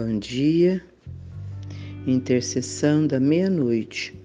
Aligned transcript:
Bom 0.00 0.16
dia, 0.20 0.80
intercessão 2.06 3.04
da 3.04 3.18
meia-noite. 3.18 4.16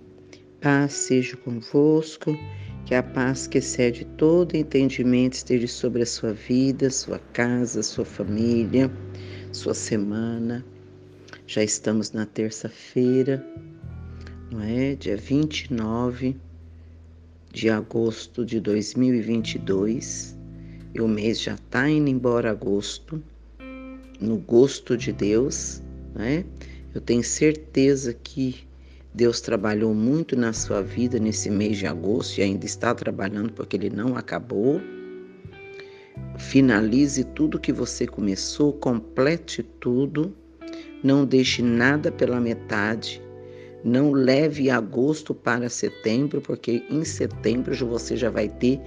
Paz 0.61 0.93
seja 0.93 1.35
convosco, 1.35 2.37
que 2.85 2.93
a 2.93 3.01
paz 3.01 3.47
que 3.47 3.57
excede 3.57 4.05
todo 4.15 4.55
entendimento 4.55 5.33
esteja 5.33 5.67
sobre 5.67 6.03
a 6.03 6.05
sua 6.05 6.31
vida, 6.31 6.91
sua 6.91 7.17
casa, 7.17 7.81
sua 7.81 8.05
família, 8.05 8.91
sua 9.51 9.73
semana. 9.73 10.63
Já 11.47 11.63
estamos 11.63 12.11
na 12.11 12.27
terça-feira, 12.27 13.43
não 14.51 14.61
é? 14.61 14.93
Dia 14.93 15.17
29 15.17 16.37
de 17.51 17.71
agosto 17.71 18.45
de 18.45 18.59
2022. 18.59 20.37
E 20.93 21.01
o 21.01 21.07
mês 21.07 21.41
já 21.41 21.55
está 21.55 21.89
indo 21.89 22.11
embora 22.11 22.51
agosto 22.51 23.19
no 24.19 24.37
gosto 24.37 24.97
de 24.97 25.11
Deus, 25.11 25.81
né? 26.15 26.45
Eu 26.93 27.01
tenho 27.01 27.23
certeza 27.23 28.13
que 28.13 28.67
Deus 29.13 29.41
trabalhou 29.41 29.93
muito 29.93 30.35
na 30.35 30.53
sua 30.53 30.81
vida 30.81 31.19
nesse 31.19 31.49
mês 31.49 31.77
de 31.77 31.87
agosto 31.87 32.37
e 32.37 32.43
ainda 32.43 32.65
está 32.65 32.93
trabalhando 32.93 33.51
porque 33.53 33.75
ele 33.75 33.89
não 33.89 34.15
acabou. 34.15 34.81
Finalize 36.37 37.23
tudo 37.23 37.59
que 37.59 37.71
você 37.71 38.05
começou, 38.07 38.73
complete 38.73 39.63
tudo, 39.79 40.35
não 41.03 41.25
deixe 41.25 41.61
nada 41.61 42.11
pela 42.11 42.39
metade. 42.39 43.21
Não 43.83 44.11
leve 44.11 44.69
agosto 44.69 45.33
para 45.33 45.67
setembro, 45.69 46.39
porque 46.39 46.83
em 46.89 47.03
setembro 47.03 47.75
você 47.85 48.15
já 48.15 48.29
vai 48.29 48.47
ter 48.47 48.79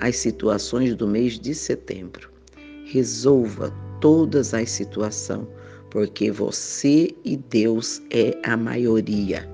as 0.00 0.16
situações 0.16 0.94
do 0.94 1.06
mês 1.06 1.38
de 1.38 1.54
setembro. 1.54 2.28
Resolva 2.84 3.72
todas 4.00 4.54
as 4.54 4.70
situações, 4.70 5.46
porque 5.90 6.30
você 6.30 7.14
e 7.24 7.36
Deus 7.36 8.00
é 8.10 8.36
a 8.44 8.56
maioria. 8.56 9.48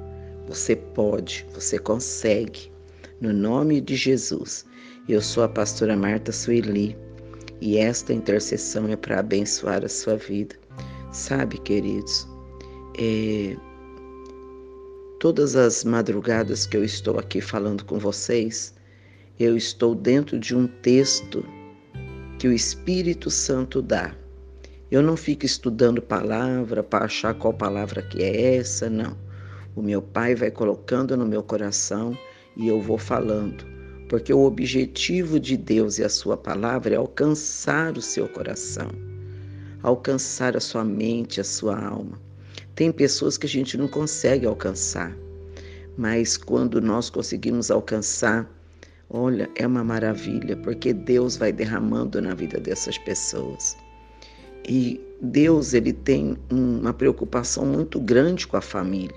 Você 0.49 0.77
pode, 0.77 1.47
você 1.53 1.79
consegue. 1.79 2.71
No 3.21 3.33
nome 3.33 3.81
de 3.81 3.97
Jesus. 3.97 4.65
Eu 5.09 5.23
sou 5.23 5.45
a 5.45 5.49
pastora 5.49 5.97
Marta 5.97 6.33
Sueli 6.33 6.97
e 7.61 7.79
esta 7.79 8.13
intercessão 8.13 8.89
é 8.89 8.97
para 8.97 9.21
abençoar 9.21 9.85
a 9.85 9.89
sua 9.89 10.17
vida. 10.17 10.57
Sabe, 11.13 11.59
queridos, 11.59 12.29
é, 12.99 13.57
todas 15.21 15.55
as 15.57 15.85
madrugadas 15.85 16.67
que 16.67 16.77
eu 16.77 16.85
estou 16.85 17.19
aqui 17.19 17.41
falando 17.41 17.85
com 17.85 17.99
vocês, 17.99 18.75
eu 19.39 19.57
estou 19.57 19.95
dentro 19.95 20.39
de 20.39 20.55
um 20.55 20.67
texto 20.67 21.45
que 22.39 22.49
o 22.49 22.53
Espírito 22.53 23.31
Santo 23.31 23.81
dá 23.81 24.15
eu 24.89 25.03
não 25.03 25.17
fico 25.17 25.45
estudando 25.45 26.01
palavra 26.01 26.81
para 26.81 27.07
achar 27.07 27.35
qual 27.35 27.53
palavra 27.53 28.03
que 28.03 28.23
é 28.23 28.57
essa, 28.57 28.89
não. 28.89 29.17
O 29.75 29.83
meu 29.83 30.01
Pai 30.01 30.35
vai 30.35 30.51
colocando 30.51 31.17
no 31.17 31.27
meu 31.27 31.43
coração 31.43 32.17
e 32.57 32.69
eu 32.69 32.81
vou 32.81 32.97
falando, 32.97 33.65
porque 34.09 34.33
o 34.33 34.45
objetivo 34.45 35.41
de 35.41 35.57
Deus 35.57 35.99
e 35.99 36.05
a 36.05 36.09
sua 36.09 36.37
palavra 36.37 36.95
é 36.95 36.97
alcançar 36.97 37.99
o 37.99 38.01
seu 38.01 38.29
coração, 38.29 38.89
alcançar 39.83 40.57
a 40.57 40.61
sua 40.61 40.85
mente, 40.85 41.41
a 41.41 41.45
sua 41.45 41.77
alma. 41.79 42.21
Tem 42.77 42.93
pessoas 42.93 43.37
que 43.37 43.47
a 43.47 43.49
gente 43.49 43.77
não 43.77 43.89
consegue 43.89 44.47
alcançar, 44.47 45.17
mas 45.99 46.37
quando 46.37 46.81
nós 46.81 47.11
conseguimos 47.11 47.73
alcançar, 47.73 48.49
olha, 49.11 49.51
é 49.57 49.67
uma 49.67 49.83
maravilha, 49.83 50.57
porque 50.57 50.93
Deus 50.93 51.37
vai 51.37 51.51
derramando 51.51 52.23
na 52.23 52.35
vida 52.35 52.61
dessas 52.61 52.97
pessoas. 52.99 53.77
E 54.69 55.01
Deus 55.23 55.75
ele 55.75 55.93
tem 55.93 56.37
uma 56.51 56.93
preocupação 56.93 57.65
muito 57.65 58.01
grande 58.01 58.47
com 58.47 58.57
a 58.57 58.61
família, 58.61 59.15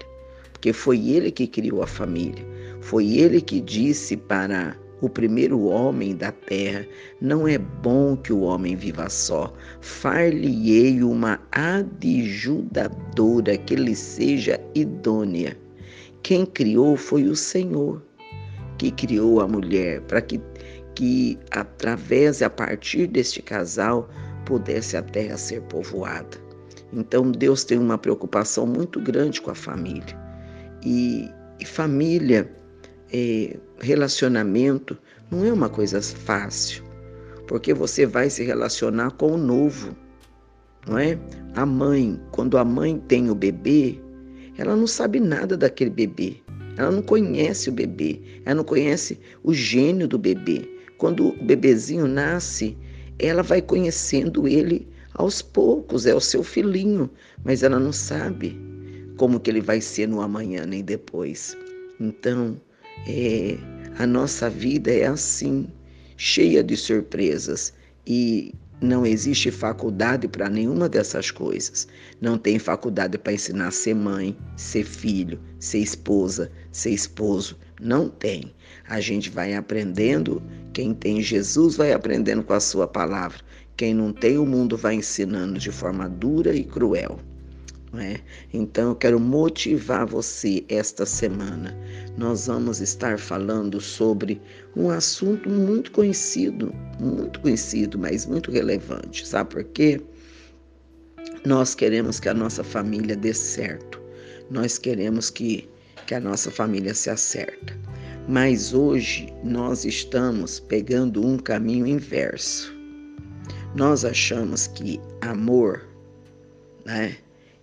porque 0.53 0.71
foi 0.71 1.09
ele 1.09 1.31
que 1.31 1.47
criou 1.47 1.81
a 1.81 1.87
família. 1.87 2.45
Foi 2.81 3.17
ele 3.17 3.41
que 3.41 3.59
disse 3.59 4.15
para 4.15 4.77
o 5.01 5.09
primeiro 5.09 5.65
homem 5.65 6.15
da 6.15 6.31
terra: 6.31 6.85
Não 7.19 7.47
é 7.47 7.57
bom 7.57 8.15
que 8.15 8.31
o 8.31 8.41
homem 8.41 8.75
viva 8.75 9.09
só. 9.09 9.51
Far-lhe-ei 9.81 11.01
uma 11.03 11.39
adjudadora 11.51 11.97
que 13.57 13.75
lhe 13.75 13.95
seja 13.95 14.59
idônea. 14.75 15.57
Quem 16.21 16.45
criou 16.45 16.95
foi 16.95 17.23
o 17.23 17.35
Senhor, 17.35 18.01
que 18.77 18.91
criou 18.91 19.41
a 19.41 19.47
mulher, 19.47 20.01
para 20.01 20.21
que, 20.21 20.39
que 20.95 21.39
através, 21.51 22.41
a 22.41 22.49
partir 22.49 23.07
deste 23.07 23.41
casal, 23.41 24.07
pudesse 24.49 24.97
a 24.97 25.03
terra 25.03 25.37
ser 25.37 25.61
povoada. 25.61 26.35
Então 26.91 27.31
Deus 27.31 27.63
tem 27.63 27.77
uma 27.77 27.99
preocupação 27.99 28.65
muito 28.65 28.99
grande 28.99 29.39
com 29.39 29.51
a 29.51 29.55
família. 29.55 30.17
E, 30.83 31.29
e 31.59 31.65
família, 31.65 32.51
é, 33.13 33.55
relacionamento, 33.79 34.97
não 35.29 35.45
é 35.45 35.53
uma 35.53 35.69
coisa 35.69 36.01
fácil, 36.01 36.83
porque 37.47 37.75
você 37.75 38.07
vai 38.07 38.27
se 38.31 38.43
relacionar 38.43 39.11
com 39.11 39.33
o 39.33 39.37
novo, 39.37 39.95
não 40.87 40.97
é? 40.97 41.15
A 41.53 41.63
mãe, 41.63 42.19
quando 42.31 42.57
a 42.57 42.65
mãe 42.65 42.97
tem 43.07 43.29
o 43.29 43.35
bebê, 43.35 44.01
ela 44.57 44.75
não 44.75 44.87
sabe 44.87 45.19
nada 45.19 45.55
daquele 45.55 45.91
bebê. 45.91 46.37
Ela 46.75 46.89
não 46.89 47.03
conhece 47.03 47.69
o 47.69 47.73
bebê, 47.73 48.19
ela 48.45 48.55
não 48.55 48.63
conhece 48.63 49.19
o 49.43 49.53
gênio 49.53 50.07
do 50.07 50.17
bebê. 50.17 50.67
Quando 50.97 51.27
o 51.27 51.43
bebezinho 51.43 52.07
nasce, 52.07 52.75
ela 53.19 53.43
vai 53.43 53.61
conhecendo 53.61 54.47
ele 54.47 54.87
aos 55.13 55.41
poucos, 55.41 56.05
é 56.05 56.15
o 56.15 56.21
seu 56.21 56.43
filhinho, 56.43 57.09
mas 57.43 57.61
ela 57.61 57.79
não 57.79 57.91
sabe 57.91 58.57
como 59.17 59.39
que 59.39 59.49
ele 59.49 59.61
vai 59.61 59.81
ser 59.81 60.07
no 60.07 60.21
amanhã 60.21 60.65
nem 60.65 60.81
depois. 60.81 61.55
Então, 61.99 62.59
é, 63.05 63.57
a 63.97 64.07
nossa 64.07 64.49
vida 64.49 64.89
é 64.91 65.05
assim, 65.05 65.67
cheia 66.15 66.63
de 66.63 66.77
surpresas 66.77 67.73
e 68.07 68.55
não 68.81 69.05
existe 69.05 69.51
faculdade 69.51 70.25
para 70.27 70.49
nenhuma 70.49 70.87
dessas 70.87 71.31
coisas. 71.31 71.87
Não 72.21 72.37
tem 72.37 72.57
faculdade 72.57 73.17
para 73.17 73.33
ensinar 73.33 73.67
a 73.67 73.71
ser 73.71 73.93
mãe, 73.93 74.37
ser 74.55 74.85
filho, 74.85 75.37
ser 75.59 75.79
esposa, 75.79 76.49
ser 76.71 76.91
esposo. 76.91 77.57
Não 77.81 78.07
tem. 78.07 78.53
A 78.89 78.99
gente 78.99 79.29
vai 79.29 79.53
aprendendo. 79.53 80.41
Quem 80.73 80.93
tem 80.93 81.21
Jesus 81.21 81.77
vai 81.77 81.93
aprendendo 81.93 82.43
com 82.43 82.53
a 82.53 82.59
sua 82.59 82.87
palavra. 82.87 83.39
Quem 83.77 83.93
não 83.93 84.11
tem, 84.11 84.37
o 84.37 84.45
mundo 84.45 84.75
vai 84.75 84.95
ensinando 84.95 85.59
de 85.59 85.71
forma 85.71 86.09
dura 86.09 86.53
e 86.53 86.63
cruel. 86.63 87.19
É? 87.97 88.19
Então 88.53 88.89
eu 88.89 88.95
quero 88.95 89.19
motivar 89.19 90.05
você 90.05 90.63
esta 90.69 91.05
semana. 91.05 91.75
Nós 92.17 92.47
vamos 92.47 92.81
estar 92.81 93.17
falando 93.17 93.79
sobre 93.79 94.41
um 94.75 94.89
assunto 94.89 95.49
muito 95.49 95.91
conhecido, 95.91 96.73
muito 96.99 97.39
conhecido, 97.39 97.97
mas 97.97 98.25
muito 98.25 98.51
relevante. 98.51 99.27
Sabe 99.27 99.51
por 99.51 99.63
quê? 99.63 100.01
Nós 101.45 101.73
queremos 101.73 102.19
que 102.19 102.29
a 102.29 102.33
nossa 102.33 102.63
família 102.63 103.15
dê 103.15 103.33
certo. 103.33 103.99
Nós 104.51 104.77
queremos 104.77 105.29
que, 105.29 105.69
que 106.05 106.13
a 106.13 106.19
nossa 106.19 106.51
família 106.51 106.93
se 106.93 107.09
acerta. 107.09 107.75
Mas 108.29 108.75
hoje 108.75 109.33
nós 109.43 109.85
estamos 109.85 110.59
pegando 110.59 111.25
um 111.25 111.35
caminho 111.35 111.87
inverso. 111.87 112.71
Nós 113.75 114.05
achamos 114.05 114.67
que 114.67 114.99
amor, 115.21 115.89
né? 116.85 117.17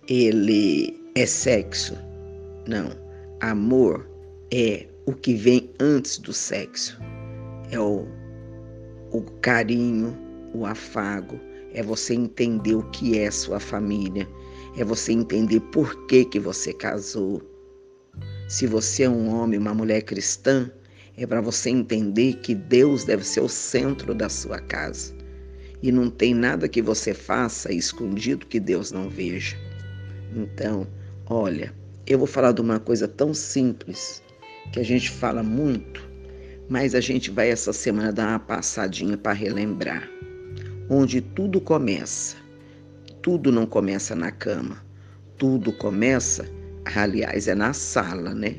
ele 0.09 0.99
é 1.15 1.25
sexo. 1.25 1.97
Não. 2.67 2.89
Amor 3.39 4.09
é 4.51 4.85
o 5.05 5.13
que 5.13 5.35
vem 5.35 5.69
antes 5.79 6.17
do 6.17 6.33
sexo. 6.33 6.99
É 7.71 7.79
o, 7.79 8.05
o 9.13 9.21
carinho, 9.39 10.17
o 10.53 10.65
afago, 10.65 11.39
é 11.73 11.81
você 11.81 12.13
entender 12.13 12.75
o 12.75 12.83
que 12.89 13.17
é 13.17 13.31
sua 13.31 13.61
família, 13.61 14.27
é 14.77 14.83
você 14.83 15.13
entender 15.13 15.61
por 15.71 15.95
que, 16.07 16.25
que 16.25 16.41
você 16.41 16.73
casou. 16.73 17.41
Se 18.47 18.65
você 18.65 19.03
é 19.03 19.09
um 19.09 19.27
homem, 19.27 19.59
uma 19.59 19.73
mulher 19.73 20.03
cristã, 20.03 20.71
é 21.17 21.27
para 21.27 21.41
você 21.41 21.69
entender 21.69 22.35
que 22.35 22.55
Deus 22.55 23.03
deve 23.03 23.25
ser 23.25 23.41
o 23.41 23.49
centro 23.49 24.15
da 24.15 24.29
sua 24.29 24.59
casa. 24.59 25.13
E 25.83 25.91
não 25.91 26.09
tem 26.09 26.33
nada 26.33 26.69
que 26.69 26.81
você 26.81 27.13
faça 27.13 27.73
escondido 27.73 28.45
que 28.45 28.59
Deus 28.59 28.91
não 28.91 29.09
veja. 29.09 29.57
Então, 30.33 30.87
olha, 31.25 31.73
eu 32.05 32.17
vou 32.17 32.27
falar 32.27 32.53
de 32.53 32.61
uma 32.61 32.79
coisa 32.79 33.05
tão 33.05 33.33
simples 33.33 34.23
que 34.71 34.79
a 34.79 34.83
gente 34.83 35.11
fala 35.11 35.43
muito, 35.43 36.09
mas 36.69 36.95
a 36.95 37.01
gente 37.01 37.29
vai 37.29 37.49
essa 37.49 37.73
semana 37.73 38.13
dar 38.13 38.29
uma 38.29 38.39
passadinha 38.39 39.17
para 39.17 39.33
relembrar. 39.33 40.07
Onde 40.89 41.19
tudo 41.19 41.59
começa. 41.59 42.37
Tudo 43.21 43.51
não 43.51 43.65
começa 43.65 44.15
na 44.15 44.31
cama. 44.31 44.81
Tudo 45.37 45.73
começa, 45.73 46.49
aliás, 46.95 47.47
é 47.47 47.55
na 47.55 47.73
sala, 47.73 48.33
né? 48.33 48.55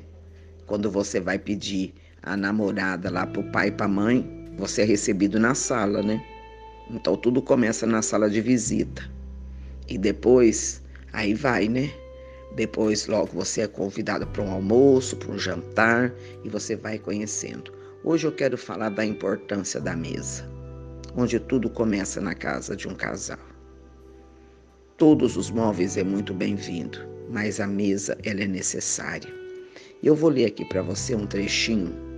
Quando 0.67 0.91
você 0.91 1.21
vai 1.21 1.39
pedir 1.39 1.95
a 2.23 2.37
namorada 2.37 3.11
lá 3.11 3.27
pro 3.27 3.43
pai 3.51 3.69
e 3.69 3.73
pra 3.73 3.89
mãe, 3.89 4.49
você 4.57 4.83
é 4.83 4.85
recebido 4.85 5.39
na 5.39 5.55
sala, 5.55 6.03
né? 6.03 6.23
Então 6.91 7.17
tudo 7.17 7.41
começa 7.41 7.87
na 7.87 8.03
sala 8.03 8.29
de 8.29 8.41
visita. 8.41 9.03
E 9.89 9.97
depois 9.97 10.83
Aí 11.13 11.35
vai, 11.35 11.69
né? 11.69 11.91
Depois, 12.55 13.07
logo, 13.07 13.33
você 13.33 13.63
é 13.63 13.67
convidado 13.67 14.27
para 14.27 14.43
um 14.43 14.51
almoço, 14.51 15.17
para 15.17 15.33
um 15.33 15.39
jantar 15.39 16.13
e 16.45 16.49
você 16.49 16.77
vai 16.77 16.99
conhecendo. 16.99 17.73
Hoje 18.05 18.27
eu 18.27 18.33
quero 18.33 18.57
falar 18.57 18.91
da 18.91 19.05
importância 19.05 19.81
da 19.81 19.97
mesa, 19.97 20.49
onde 21.17 21.39
tudo 21.39 21.69
começa 21.69 22.21
na 22.21 22.35
casa 22.35 22.77
de 22.77 22.89
um 22.89 22.95
casal. 22.95 23.39
Todos 24.97 25.37
os 25.37 25.51
móveis 25.51 25.97
é 25.97 26.05
muito 26.05 26.35
bem-vindo, 26.35 26.99
mas 27.31 27.61
a 27.61 27.67
mesa 27.67 28.17
ela 28.25 28.43
é 28.43 28.47
necessária. 28.47 29.33
Eu 30.03 30.15
vou 30.15 30.31
ler 30.31 30.47
aqui 30.47 30.65
para 30.65 30.83
você 30.83 31.15
um 31.15 31.27
trechinho 31.27 32.09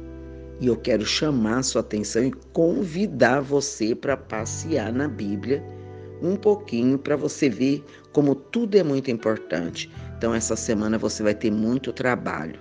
e 0.60 0.66
eu 0.66 0.76
quero 0.76 1.04
chamar 1.04 1.62
sua 1.62 1.80
atenção 1.80 2.22
e 2.22 2.32
convidar 2.52 3.40
você 3.40 3.94
para 3.94 4.16
passear 4.16 4.92
na 4.92 5.08
Bíblia 5.08 5.64
um 6.22 6.36
pouquinho 6.36 6.98
para 6.98 7.16
você 7.16 7.48
ver 7.48 7.82
como 8.12 8.34
tudo 8.34 8.76
é 8.76 8.82
muito 8.82 9.10
importante. 9.10 9.90
Então, 10.18 10.34
essa 10.34 10.54
semana 10.54 10.98
você 10.98 11.22
vai 11.22 11.34
ter 11.34 11.50
muito 11.50 11.94
trabalho. 11.94 12.60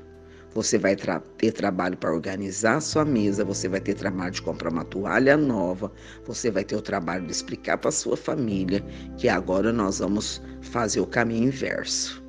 Você 0.56 0.78
vai 0.78 0.96
tra 0.96 1.20
ter 1.38 1.52
trabalho 1.52 1.98
para 1.98 2.12
organizar 2.12 2.78
a 2.78 2.82
sua 2.82 3.06
mesa, 3.06 3.46
você 3.46 3.68
vai 3.68 3.80
ter 3.80 3.94
trabalho 3.94 4.32
de 4.32 4.42
comprar 4.42 4.72
uma 4.72 4.84
toalha 4.84 5.38
nova, 5.38 5.92
você 6.26 6.50
vai 6.50 6.64
ter 6.64 6.76
o 6.76 6.82
trabalho 6.82 7.26
de 7.26 7.32
explicar 7.32 7.78
para 7.78 7.92
sua 7.92 8.18
família 8.18 8.84
que 9.18 9.30
agora 9.30 9.72
nós 9.72 10.00
vamos 10.00 10.42
fazer 10.62 11.02
o 11.02 11.06
caminho 11.06 11.50
inverso. 11.50 12.29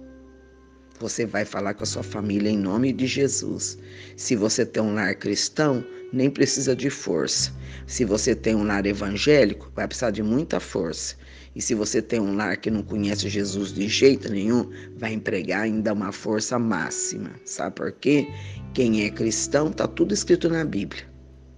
Você 1.01 1.25
vai 1.25 1.47
falar 1.47 1.73
com 1.73 1.83
a 1.83 1.87
sua 1.87 2.03
família 2.03 2.51
em 2.51 2.59
nome 2.59 2.93
de 2.93 3.07
Jesus. 3.07 3.79
Se 4.19 4.37
você 4.37 4.67
tem 4.67 4.83
um 4.83 4.93
lar 4.93 5.15
cristão, 5.15 5.83
nem 6.13 6.29
precisa 6.29 6.77
de 6.77 6.91
força. 6.91 7.51
Se 7.87 8.05
você 8.05 8.35
tem 8.35 8.55
um 8.55 8.65
lar 8.65 8.85
evangélico, 8.85 9.73
vai 9.75 9.89
precisar 9.89 10.11
de 10.11 10.23
muita 10.23 10.61
força. 10.61 11.17
E 11.57 11.63
se 11.63 11.75
você 11.75 12.03
tem 12.03 12.21
um 12.21 12.37
lar 12.37 12.59
que 12.59 12.71
não 12.71 12.83
conhece 12.83 13.31
Jesus 13.31 13.73
de 13.73 13.89
jeito 13.89 14.31
nenhum, 14.31 14.71
vai 14.99 15.15
empregar 15.15 15.63
ainda 15.63 15.95
uma 15.95 16.13
força 16.13 16.59
máxima. 16.59 17.31
Sabe 17.47 17.77
por 17.77 17.93
quê? 17.93 18.29
Quem 18.75 19.07
é 19.07 19.09
cristão, 19.09 19.73
tá 19.73 19.89
tudo 19.89 20.13
escrito 20.13 20.51
na 20.51 20.67
Bíblia. 20.67 21.09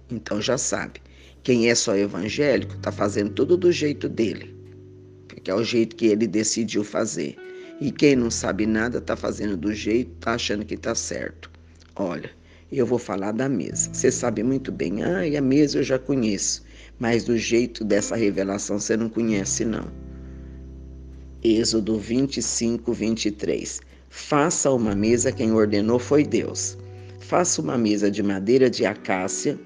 Então 0.09 0.41
já 0.41 0.57
sabe. 0.57 1.01
Quem 1.43 1.69
é 1.69 1.75
só 1.75 1.97
evangélico, 1.97 2.77
tá 2.77 2.93
fazendo 2.93 3.31
tudo 3.31 3.57
do 3.57 3.73
jeito 3.73 4.07
dele. 4.07 4.55
Porque 5.27 5.51
é 5.51 5.53
o 5.53 5.65
jeito 5.65 5.97
que 5.97 6.05
ele 6.05 6.27
decidiu 6.27 6.81
fazer. 6.85 7.35
E 7.81 7.91
quem 7.91 8.15
não 8.15 8.31
sabe 8.31 8.65
nada, 8.65 9.01
tá 9.01 9.15
fazendo 9.15 9.57
do 9.57 9.73
jeito, 9.73 10.11
tá 10.19 10.33
achando 10.33 10.65
que 10.65 10.77
tá 10.77 10.95
certo. 10.95 11.51
Olha, 11.95 12.31
eu 12.71 12.85
vou 12.85 12.99
falar 12.99 13.31
da 13.31 13.49
mesa. 13.49 13.93
Você 13.93 14.11
sabe 14.11 14.43
muito 14.43 14.71
bem, 14.71 15.03
ah, 15.03 15.27
e 15.27 15.35
a 15.35 15.41
mesa 15.41 15.79
eu 15.79 15.83
já 15.83 15.99
conheço 15.99 16.63
mas 16.99 17.23
do 17.23 17.37
jeito 17.37 17.83
dessa 17.83 18.15
revelação 18.15 18.79
você 18.79 18.95
não 18.95 19.09
conhece, 19.09 19.65
não. 19.65 19.87
Êxodo 21.43 21.99
25, 21.99 22.93
23. 22.93 23.81
Faça 24.09 24.71
uma 24.71 24.95
mesa, 24.95 25.31
quem 25.31 25.51
ordenou 25.51 25.99
foi 25.99 26.23
Deus. 26.23 26.77
Faça 27.19 27.61
uma 27.61 27.77
mesa 27.77 28.09
de 28.09 28.21
madeira 28.23 28.69
de 28.69 28.85
acácia, 28.85 29.59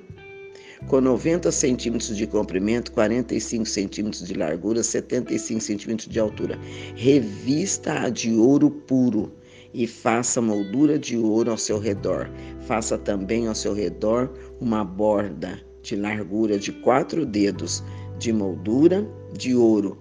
com 0.87 1.01
90 1.01 1.51
centímetros 1.51 2.15
de 2.15 2.25
comprimento, 2.25 2.91
45 2.93 3.65
centímetros 3.65 4.25
de 4.25 4.33
largura, 4.33 4.81
75 4.81 5.61
centímetros 5.61 6.07
de 6.07 6.19
altura. 6.19 6.57
Revista-a 6.95 8.09
de 8.09 8.33
ouro 8.33 8.71
puro 8.71 9.31
e 9.73 9.85
faça 9.85 10.41
moldura 10.41 10.97
de 10.97 11.17
ouro 11.17 11.51
ao 11.51 11.57
seu 11.57 11.77
redor. 11.77 12.29
Faça 12.61 12.97
também 12.97 13.47
ao 13.47 13.55
seu 13.55 13.73
redor 13.73 14.31
uma 14.61 14.83
borda 14.83 15.59
de 15.81 15.95
largura 15.95 16.57
de 16.57 16.71
quatro 16.71 17.25
dedos, 17.25 17.83
de 18.17 18.31
moldura 18.31 19.07
de 19.37 19.55
ouro 19.55 19.97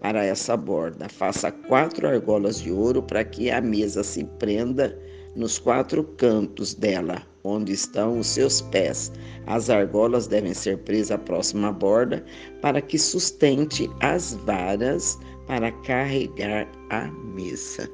para 0.00 0.24
essa 0.24 0.56
borda. 0.56 1.08
Faça 1.08 1.50
quatro 1.50 2.06
argolas 2.06 2.60
de 2.60 2.70
ouro 2.70 3.02
para 3.02 3.24
que 3.24 3.50
a 3.50 3.60
mesa 3.60 4.02
se 4.02 4.24
prenda 4.38 4.96
nos 5.36 5.58
quatro 5.58 6.02
cantos 6.16 6.74
dela, 6.74 7.22
onde 7.44 7.72
estão 7.72 8.18
os 8.18 8.26
seus 8.26 8.60
pés. 8.60 9.12
As 9.46 9.70
argolas 9.70 10.26
devem 10.26 10.54
ser 10.54 10.78
presas 10.78 11.12
à 11.12 11.18
próxima 11.18 11.72
borda 11.72 12.24
para 12.60 12.80
que 12.80 12.98
sustente 12.98 13.88
as 14.00 14.34
varas 14.44 15.18
para 15.46 15.72
carregar 15.82 16.68
a 16.90 17.06
mesa. 17.34 17.88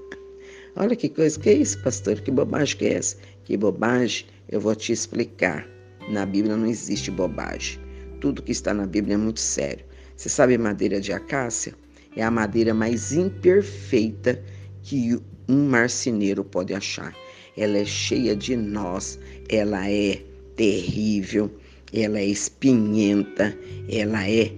Olha 0.76 0.94
que 0.94 1.08
coisa 1.08 1.38
que 1.40 1.48
é 1.48 1.54
isso, 1.54 1.82
pastor? 1.82 2.20
Que 2.20 2.30
bobagem 2.30 2.76
que 2.76 2.84
é 2.86 2.94
essa? 2.94 3.16
Que 3.44 3.56
bobagem? 3.56 4.26
Eu 4.48 4.60
vou 4.60 4.74
te 4.74 4.92
explicar. 4.92 5.66
Na 6.08 6.26
Bíblia 6.26 6.56
não 6.56 6.66
existe 6.66 7.10
bobagem. 7.10 7.80
Tudo 8.20 8.42
que 8.42 8.52
está 8.52 8.74
na 8.74 8.86
Bíblia 8.86 9.14
é 9.14 9.18
muito 9.18 9.40
sério. 9.40 9.84
Você 10.16 10.28
sabe 10.28 10.58
madeira 10.58 11.00
de 11.00 11.12
acácia? 11.12 11.74
É 12.14 12.22
a 12.22 12.30
madeira 12.30 12.72
mais 12.72 13.12
imperfeita 13.12 14.42
que 14.82 15.18
um 15.48 15.68
marceneiro 15.68 16.44
pode 16.44 16.74
achar. 16.74 17.14
Ela 17.56 17.78
é 17.78 17.84
cheia 17.84 18.36
de 18.36 18.56
nós, 18.56 19.18
ela 19.48 19.88
é 19.90 20.22
terrível, 20.56 21.50
ela 21.92 22.18
é 22.18 22.26
espinhenta, 22.26 23.56
ela 23.88 24.28
é 24.28 24.52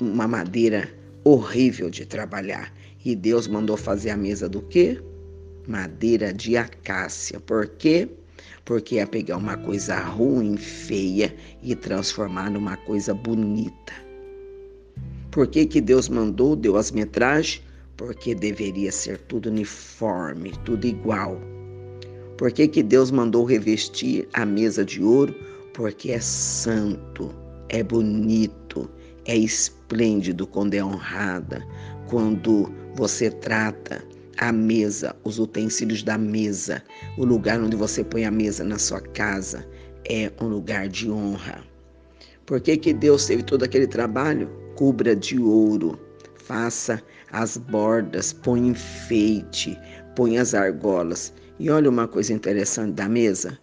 uma 0.00 0.26
madeira 0.26 0.88
horrível 1.24 1.90
de 1.90 2.06
trabalhar. 2.06 2.72
E 3.04 3.14
Deus 3.14 3.46
mandou 3.46 3.76
fazer 3.76 4.10
a 4.10 4.16
mesa 4.16 4.48
do 4.48 4.62
quê? 4.62 5.00
Madeira 5.66 6.32
de 6.32 6.56
acácia. 6.56 7.38
Por 7.40 7.66
quê? 7.66 8.08
porque 8.68 8.96
ia 8.96 9.06
pegar 9.06 9.38
uma 9.38 9.56
coisa 9.56 9.98
ruim, 9.98 10.58
feia 10.58 11.34
e 11.62 11.74
transformar 11.74 12.50
numa 12.50 12.76
coisa 12.76 13.14
bonita. 13.14 13.94
Por 15.30 15.46
que, 15.46 15.64
que 15.64 15.80
Deus 15.80 16.06
mandou, 16.06 16.54
deu 16.54 16.76
as 16.76 16.90
metragens? 16.90 17.62
Porque 17.96 18.34
deveria 18.34 18.92
ser 18.92 19.16
tudo 19.20 19.48
uniforme, 19.48 20.52
tudo 20.66 20.86
igual. 20.86 21.40
Por 22.38 22.52
que, 22.52 22.68
que 22.68 22.84
Deus 22.84 23.10
mandou 23.10 23.44
revestir 23.44 24.28
a 24.32 24.46
mesa 24.46 24.84
de 24.84 25.02
ouro? 25.02 25.34
Porque 25.74 26.12
é 26.12 26.20
santo, 26.20 27.34
é 27.68 27.82
bonito, 27.82 28.88
é 29.26 29.36
esplêndido 29.36 30.46
quando 30.46 30.74
é 30.74 30.84
honrada, 30.84 31.66
quando 32.08 32.72
você 32.94 33.28
trata 33.28 34.04
a 34.38 34.52
mesa, 34.52 35.16
os 35.24 35.40
utensílios 35.40 36.04
da 36.04 36.16
mesa, 36.16 36.80
o 37.16 37.24
lugar 37.24 37.60
onde 37.60 37.74
você 37.74 38.04
põe 38.04 38.24
a 38.24 38.30
mesa 38.30 38.62
na 38.62 38.78
sua 38.78 39.00
casa 39.00 39.66
é 40.08 40.30
um 40.40 40.46
lugar 40.46 40.88
de 40.88 41.10
honra. 41.10 41.60
Por 42.46 42.60
que, 42.60 42.76
que 42.76 42.92
Deus 42.92 43.26
teve 43.26 43.42
todo 43.42 43.64
aquele 43.64 43.88
trabalho? 43.88 44.48
Cubra 44.76 45.16
de 45.16 45.40
ouro, 45.40 45.98
faça 46.36 47.02
as 47.32 47.56
bordas, 47.56 48.32
põe 48.32 48.68
enfeite, 48.68 49.76
põe 50.14 50.38
as 50.38 50.54
argolas. 50.54 51.32
E 51.58 51.70
olha 51.70 51.90
uma 51.90 52.06
coisa 52.06 52.32
interessante 52.32 52.94
da 52.94 53.08
mesa: 53.08 53.58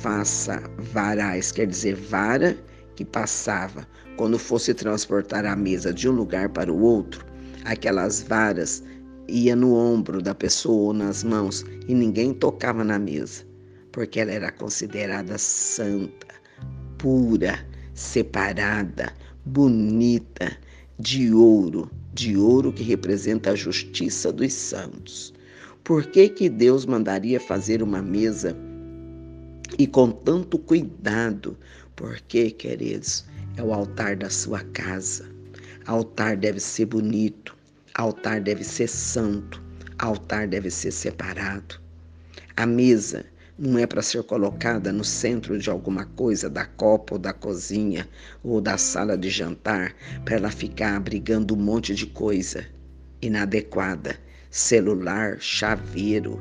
faça 0.00 0.62
varais, 0.78 1.50
quer 1.50 1.66
dizer, 1.66 1.94
vara 1.94 2.56
que 2.94 3.04
passava 3.04 3.86
quando 4.16 4.38
fosse 4.38 4.72
transportar 4.74 5.44
a 5.44 5.56
mesa 5.56 5.92
de 5.92 6.08
um 6.08 6.12
lugar 6.12 6.48
para 6.50 6.72
o 6.72 6.80
outro. 6.80 7.26
Aquelas 7.64 8.22
varas 8.22 8.82
ia 9.28 9.56
no 9.56 9.74
ombro 9.74 10.20
da 10.22 10.34
pessoa 10.34 10.88
ou 10.88 10.92
nas 10.92 11.24
mãos 11.24 11.64
e 11.88 11.94
ninguém 11.94 12.32
tocava 12.34 12.84
na 12.84 12.98
mesa, 12.98 13.44
porque 13.90 14.20
ela 14.20 14.30
era 14.32 14.52
considerada 14.52 15.36
santa, 15.38 16.28
pura, 16.98 17.58
separada, 17.94 19.12
bonita, 19.44 20.56
de 20.98 21.32
ouro, 21.32 21.90
de 22.12 22.36
ouro 22.36 22.72
que 22.72 22.82
representa 22.82 23.50
a 23.50 23.56
justiça 23.56 24.32
dos 24.32 24.52
santos. 24.52 25.32
Por 25.84 26.06
que, 26.06 26.28
que 26.28 26.48
Deus 26.48 26.86
mandaria 26.86 27.40
fazer 27.40 27.82
uma 27.82 28.00
mesa 28.00 28.56
e 29.76 29.86
com 29.86 30.10
tanto 30.12 30.56
cuidado? 30.56 31.58
Porque, 31.96 32.52
queridos, 32.52 33.24
é 33.56 33.62
o 33.62 33.72
altar 33.72 34.16
da 34.16 34.30
sua 34.30 34.60
casa. 34.72 35.28
Altar 35.86 36.36
deve 36.36 36.60
ser 36.60 36.86
bonito, 36.86 37.56
Altar 37.94 38.40
deve 38.40 38.64
ser 38.64 38.88
santo, 38.88 39.62
altar 39.98 40.48
deve 40.48 40.70
ser 40.70 40.90
separado. 40.92 41.78
A 42.56 42.64
mesa 42.64 43.26
não 43.58 43.78
é 43.78 43.86
para 43.86 44.00
ser 44.00 44.22
colocada 44.22 44.90
no 44.92 45.04
centro 45.04 45.58
de 45.58 45.68
alguma 45.68 46.06
coisa, 46.06 46.48
da 46.48 46.64
copa 46.64 47.14
ou 47.14 47.18
da 47.18 47.34
cozinha 47.34 48.08
ou 48.42 48.62
da 48.62 48.78
sala 48.78 49.18
de 49.18 49.28
jantar, 49.28 49.94
para 50.24 50.36
ela 50.36 50.50
ficar 50.50 50.96
abrigando 50.96 51.54
um 51.54 51.58
monte 51.58 51.94
de 51.94 52.06
coisa 52.06 52.64
inadequada 53.20 54.16
celular, 54.52 55.38
chaveiro, 55.40 56.40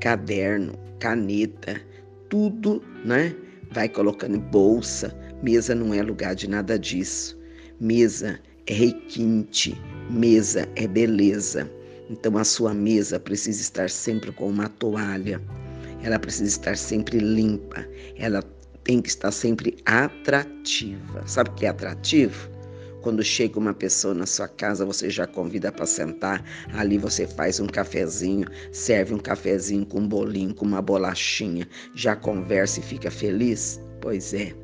caderno, 0.00 0.72
caneta, 0.98 1.80
tudo, 2.28 2.82
né? 3.04 3.36
Vai 3.70 3.88
colocando 3.88 4.36
em 4.36 4.40
bolsa. 4.40 5.14
Mesa 5.42 5.74
não 5.74 5.94
é 5.94 6.02
lugar 6.02 6.34
de 6.34 6.48
nada 6.48 6.78
disso. 6.78 7.38
Mesa 7.78 8.40
é 8.66 8.72
requinte, 8.72 9.80
Mesa 10.10 10.68
é 10.74 10.88
beleza. 10.88 11.70
Então 12.08 12.36
a 12.36 12.44
sua 12.44 12.74
mesa 12.74 13.20
precisa 13.20 13.60
estar 13.60 13.88
sempre 13.88 14.32
com 14.32 14.48
uma 14.48 14.68
toalha. 14.68 15.40
Ela 16.02 16.18
precisa 16.18 16.48
estar 16.48 16.76
sempre 16.76 17.18
limpa. 17.18 17.86
Ela 18.16 18.42
tem 18.82 19.00
que 19.00 19.10
estar 19.10 19.30
sempre 19.30 19.76
atrativa. 19.84 21.22
Sabe 21.26 21.50
o 21.50 21.52
que 21.52 21.66
é 21.66 21.68
atrativo? 21.68 22.50
Quando 23.02 23.22
chega 23.22 23.58
uma 23.58 23.72
pessoa 23.72 24.12
na 24.12 24.26
sua 24.26 24.46
casa, 24.46 24.84
você 24.84 25.08
já 25.08 25.26
convida 25.26 25.72
para 25.72 25.86
sentar. 25.86 26.44
Ali 26.74 26.98
você 26.98 27.26
faz 27.26 27.58
um 27.58 27.66
cafezinho, 27.66 28.46
serve 28.72 29.14
um 29.14 29.18
cafezinho 29.18 29.86
com 29.86 30.00
um 30.00 30.08
bolinho, 30.08 30.54
com 30.54 30.66
uma 30.66 30.82
bolachinha, 30.82 31.66
já 31.94 32.14
conversa 32.14 32.80
e 32.80 32.82
fica 32.82 33.10
feliz? 33.10 33.80
Pois 34.00 34.34
é, 34.34 34.54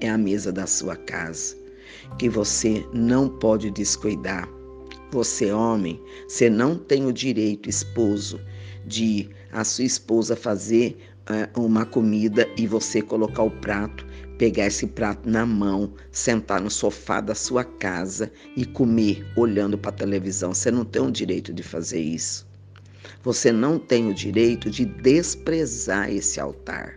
é 0.00 0.08
a 0.08 0.18
mesa 0.18 0.52
da 0.52 0.66
sua 0.66 0.96
casa 0.96 1.56
que 2.18 2.28
você 2.28 2.86
não 2.92 3.28
pode 3.28 3.70
descuidar. 3.70 4.48
Você, 5.10 5.52
homem, 5.52 6.00
você 6.26 6.50
não 6.50 6.76
tem 6.76 7.06
o 7.06 7.12
direito, 7.12 7.68
esposo, 7.68 8.40
de 8.86 9.28
a 9.52 9.64
sua 9.64 9.84
esposa 9.84 10.36
fazer 10.36 10.98
uh, 11.28 11.60
uma 11.60 11.84
comida 11.84 12.48
e 12.56 12.66
você 12.66 13.02
colocar 13.02 13.42
o 13.42 13.50
prato 13.50 14.06
pegar 14.38 14.66
esse 14.66 14.86
prato 14.86 15.28
na 15.28 15.44
mão, 15.44 15.92
sentar 16.12 16.60
no 16.60 16.70
sofá 16.70 17.20
da 17.20 17.34
sua 17.34 17.64
casa 17.64 18.30
e 18.56 18.64
comer 18.64 19.26
olhando 19.36 19.76
para 19.76 19.90
a 19.90 19.94
televisão. 19.94 20.54
Você 20.54 20.70
não 20.70 20.84
tem 20.84 21.02
o 21.02 21.10
direito 21.10 21.52
de 21.52 21.62
fazer 21.62 22.00
isso. 22.00 22.46
Você 23.22 23.50
não 23.50 23.78
tem 23.78 24.08
o 24.08 24.14
direito 24.14 24.70
de 24.70 24.84
desprezar 24.84 26.10
esse 26.10 26.38
altar. 26.38 26.94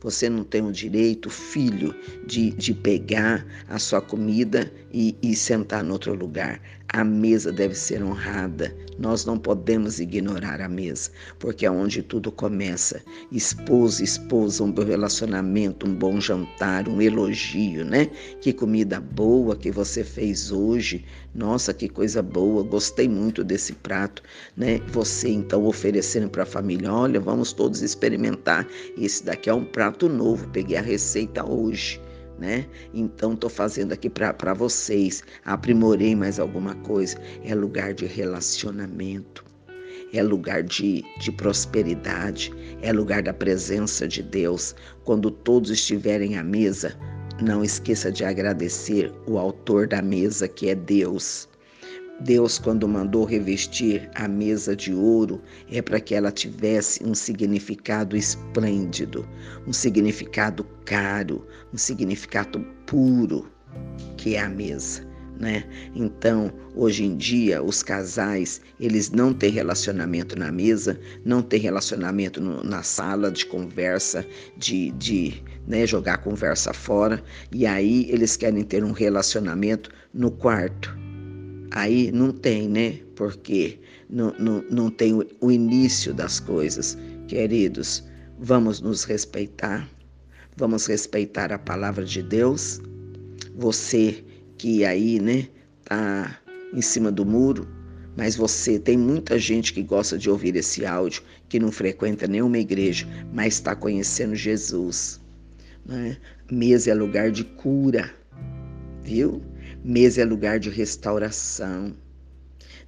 Você 0.00 0.28
não 0.28 0.42
tem 0.42 0.62
o 0.62 0.72
direito, 0.72 1.30
filho, 1.30 1.94
de, 2.26 2.50
de 2.50 2.74
pegar 2.74 3.46
a 3.68 3.78
sua 3.78 4.00
comida 4.00 4.72
e, 4.92 5.14
e 5.22 5.36
sentar 5.36 5.84
em 5.84 5.90
outro 5.90 6.12
lugar. 6.14 6.60
A 6.94 7.02
mesa 7.04 7.50
deve 7.50 7.74
ser 7.74 8.04
honrada. 8.04 8.76
Nós 8.98 9.24
não 9.24 9.38
podemos 9.38 9.98
ignorar 9.98 10.60
a 10.60 10.68
mesa, 10.68 11.10
porque 11.38 11.64
é 11.64 11.70
onde 11.70 12.02
tudo 12.02 12.30
começa. 12.30 13.00
Esposo, 13.32 14.04
esposa, 14.04 14.62
um 14.62 14.70
bom 14.70 14.84
relacionamento, 14.84 15.88
um 15.88 15.94
bom 15.94 16.20
jantar, 16.20 16.86
um 16.86 17.00
elogio, 17.00 17.82
né? 17.82 18.10
Que 18.42 18.52
comida 18.52 19.00
boa 19.00 19.56
que 19.56 19.70
você 19.70 20.04
fez 20.04 20.52
hoje. 20.52 21.06
Nossa, 21.34 21.72
que 21.72 21.88
coisa 21.88 22.22
boa. 22.22 22.62
Gostei 22.62 23.08
muito 23.08 23.42
desse 23.42 23.72
prato, 23.72 24.22
né? 24.54 24.78
Você 24.88 25.30
então 25.30 25.64
oferecendo 25.64 26.28
para 26.28 26.42
a 26.42 26.46
família, 26.46 26.92
olha, 26.92 27.18
vamos 27.18 27.54
todos 27.54 27.80
experimentar. 27.80 28.68
Esse 28.98 29.24
daqui 29.24 29.48
é 29.48 29.54
um 29.54 29.64
prato 29.64 30.10
novo. 30.10 30.46
Peguei 30.48 30.76
a 30.76 30.82
receita 30.82 31.42
hoje 31.42 32.01
né? 32.38 32.66
Então 32.92 33.34
estou 33.34 33.50
fazendo 33.50 33.92
aqui 33.92 34.08
para 34.10 34.54
vocês, 34.54 35.22
aprimorei 35.44 36.14
mais 36.14 36.38
alguma 36.38 36.74
coisa. 36.76 37.16
É 37.44 37.54
lugar 37.54 37.94
de 37.94 38.06
relacionamento, 38.06 39.44
é 40.12 40.22
lugar 40.22 40.62
de, 40.62 41.04
de 41.18 41.32
prosperidade, 41.32 42.52
é 42.82 42.92
lugar 42.92 43.22
da 43.22 43.32
presença 43.32 44.06
de 44.06 44.22
Deus. 44.22 44.74
Quando 45.04 45.30
todos 45.30 45.70
estiverem 45.70 46.36
à 46.36 46.42
mesa, 46.42 46.96
não 47.40 47.64
esqueça 47.64 48.10
de 48.10 48.24
agradecer 48.24 49.12
o 49.26 49.38
autor 49.38 49.86
da 49.88 50.02
mesa, 50.02 50.46
que 50.46 50.68
é 50.68 50.74
Deus. 50.74 51.48
Deus, 52.20 52.58
quando 52.58 52.86
mandou 52.86 53.24
revestir 53.24 54.08
a 54.14 54.28
mesa 54.28 54.76
de 54.76 54.94
ouro, 54.94 55.42
é 55.70 55.82
para 55.82 56.00
que 56.00 56.14
ela 56.14 56.30
tivesse 56.30 57.02
um 57.04 57.14
significado 57.14 58.16
esplêndido, 58.16 59.28
um 59.66 59.72
significado 59.72 60.64
caro, 60.84 61.46
um 61.72 61.76
significado 61.76 62.60
puro, 62.86 63.50
que 64.16 64.36
é 64.36 64.40
a 64.40 64.48
mesa. 64.48 65.10
Né? 65.40 65.64
Então, 65.96 66.52
hoje 66.76 67.04
em 67.04 67.16
dia, 67.16 67.60
os 67.60 67.82
casais, 67.82 68.60
eles 68.78 69.10
não 69.10 69.34
têm 69.34 69.50
relacionamento 69.50 70.38
na 70.38 70.52
mesa, 70.52 71.00
não 71.24 71.42
têm 71.42 71.58
relacionamento 71.58 72.40
no, 72.40 72.62
na 72.62 72.84
sala 72.84 73.32
de 73.32 73.44
conversa, 73.46 74.24
de, 74.56 74.90
de 74.92 75.42
né, 75.66 75.84
jogar 75.84 76.18
conversa 76.18 76.72
fora, 76.72 77.20
e 77.50 77.66
aí 77.66 78.06
eles 78.08 78.36
querem 78.36 78.62
ter 78.62 78.84
um 78.84 78.92
relacionamento 78.92 79.90
no 80.14 80.30
quarto 80.30 80.96
Aí 81.74 82.12
não 82.12 82.32
tem, 82.32 82.68
né? 82.68 82.98
Porque 83.16 83.78
não, 84.08 84.34
não, 84.38 84.62
não 84.70 84.90
tem 84.90 85.18
o 85.40 85.50
início 85.50 86.12
das 86.12 86.38
coisas. 86.38 86.98
Queridos, 87.28 88.04
vamos 88.38 88.80
nos 88.80 89.04
respeitar, 89.04 89.88
vamos 90.56 90.86
respeitar 90.86 91.50
a 91.50 91.58
palavra 91.58 92.04
de 92.04 92.22
Deus. 92.22 92.80
Você 93.56 94.22
que 94.58 94.84
aí, 94.84 95.18
né, 95.18 95.48
tá 95.84 96.38
em 96.74 96.82
cima 96.82 97.10
do 97.10 97.24
muro, 97.24 97.66
mas 98.16 98.36
você 98.36 98.78
tem 98.78 98.98
muita 98.98 99.38
gente 99.38 99.72
que 99.72 99.82
gosta 99.82 100.18
de 100.18 100.28
ouvir 100.28 100.54
esse 100.54 100.84
áudio, 100.84 101.22
que 101.48 101.58
não 101.58 101.72
frequenta 101.72 102.26
nenhuma 102.26 102.58
igreja, 102.58 103.06
mas 103.32 103.54
está 103.54 103.74
conhecendo 103.74 104.34
Jesus. 104.34 105.20
Né? 105.86 106.18
Mesa 106.50 106.90
é 106.90 106.94
lugar 106.94 107.30
de 107.30 107.44
cura, 107.44 108.12
viu? 109.02 109.42
Mesa 109.84 110.22
é 110.22 110.24
lugar 110.24 110.60
de 110.60 110.70
restauração. 110.70 111.92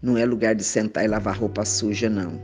Não 0.00 0.16
é 0.16 0.24
lugar 0.24 0.54
de 0.54 0.62
sentar 0.62 1.04
e 1.04 1.08
lavar 1.08 1.36
roupa 1.36 1.64
suja, 1.64 2.08
não. 2.08 2.40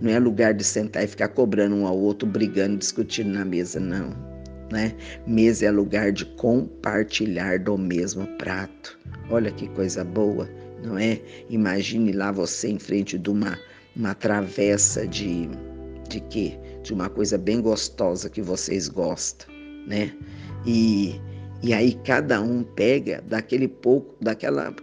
Não 0.00 0.10
é 0.10 0.18
lugar 0.18 0.54
de 0.54 0.64
sentar 0.64 1.04
e 1.04 1.06
ficar 1.06 1.28
cobrando 1.28 1.76
um 1.76 1.86
ao 1.86 1.98
outro, 1.98 2.26
brigando, 2.26 2.78
discutindo 2.78 3.28
na 3.28 3.44
mesa, 3.44 3.78
não. 3.78 4.16
Né? 4.72 4.94
Mesa 5.26 5.66
é 5.66 5.70
lugar 5.70 6.12
de 6.12 6.24
compartilhar 6.24 7.58
do 7.58 7.76
mesmo 7.76 8.26
prato. 8.38 8.98
Olha 9.28 9.50
que 9.50 9.68
coisa 9.68 10.02
boa, 10.02 10.48
não 10.82 10.96
é? 10.96 11.20
Imagine 11.50 12.12
lá 12.12 12.32
você 12.32 12.68
em 12.68 12.78
frente 12.78 13.18
de 13.18 13.28
uma, 13.28 13.58
uma 13.94 14.14
travessa 14.14 15.06
de, 15.06 15.46
de 16.08 16.20
quê? 16.20 16.58
De 16.82 16.94
uma 16.94 17.10
coisa 17.10 17.36
bem 17.36 17.60
gostosa 17.60 18.30
que 18.30 18.40
vocês 18.40 18.88
gostam, 18.88 19.46
né? 19.86 20.10
E 20.64 21.20
e 21.62 21.74
aí 21.74 21.94
cada 22.04 22.40
um 22.40 22.62
pega 22.62 23.22
daquele 23.26 23.68
pouco, 23.68 24.14
daquela 24.20 24.74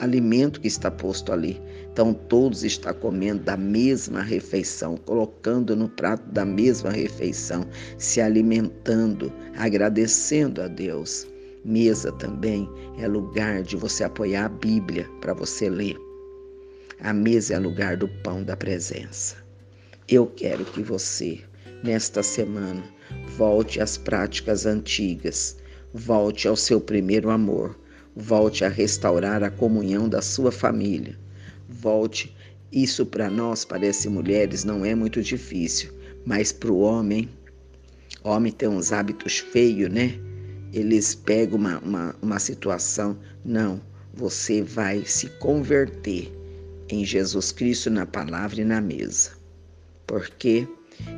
alimento 0.00 0.60
que 0.60 0.68
está 0.68 0.90
posto 0.90 1.32
ali. 1.32 1.60
Então 1.92 2.14
todos 2.14 2.64
estão 2.64 2.94
comendo 2.94 3.42
da 3.42 3.56
mesma 3.56 4.22
refeição, 4.22 4.96
colocando 4.96 5.76
no 5.76 5.88
prato 5.88 6.24
da 6.30 6.44
mesma 6.44 6.90
refeição, 6.90 7.66
se 7.98 8.20
alimentando, 8.20 9.32
agradecendo 9.56 10.62
a 10.62 10.68
Deus. 10.68 11.26
Mesa 11.64 12.10
também 12.12 12.68
é 12.98 13.06
lugar 13.06 13.62
de 13.62 13.76
você 13.76 14.04
apoiar 14.04 14.46
a 14.46 14.48
Bíblia 14.48 15.06
para 15.20 15.34
você 15.34 15.68
ler. 15.68 15.96
A 17.00 17.12
mesa 17.12 17.54
é 17.54 17.58
lugar 17.58 17.96
do 17.96 18.08
pão 18.22 18.42
da 18.42 18.56
presença. 18.56 19.36
Eu 20.08 20.26
quero 20.26 20.64
que 20.64 20.82
você, 20.82 21.40
nesta 21.84 22.22
semana, 22.22 22.82
volte 23.36 23.80
às 23.80 23.98
práticas 23.98 24.64
antigas 24.64 25.59
Volte 25.92 26.46
ao 26.46 26.54
seu 26.54 26.80
primeiro 26.80 27.30
amor. 27.30 27.76
Volte 28.14 28.64
a 28.64 28.68
restaurar 28.68 29.42
a 29.42 29.50
comunhão 29.50 30.08
da 30.08 30.22
sua 30.22 30.52
família. 30.52 31.18
Volte. 31.68 32.32
Isso 32.70 33.04
para 33.04 33.28
nós, 33.28 33.64
parece 33.64 34.08
mulheres, 34.08 34.62
não 34.62 34.84
é 34.84 34.94
muito 34.94 35.20
difícil, 35.20 35.92
mas 36.24 36.52
para 36.52 36.70
o 36.70 36.78
homem, 36.78 37.28
homem 38.22 38.52
tem 38.52 38.68
uns 38.68 38.92
hábitos 38.92 39.38
feios, 39.38 39.90
né? 39.90 40.16
Eles 40.72 41.16
pegam 41.16 41.58
uma, 41.58 41.78
uma, 41.80 42.16
uma 42.22 42.38
situação. 42.38 43.18
Não, 43.44 43.80
você 44.14 44.62
vai 44.62 45.04
se 45.04 45.26
converter 45.40 46.32
em 46.88 47.04
Jesus 47.04 47.50
Cristo 47.50 47.90
na 47.90 48.06
palavra 48.06 48.60
e 48.60 48.64
na 48.64 48.80
mesa. 48.80 49.32
Porque 50.06 50.68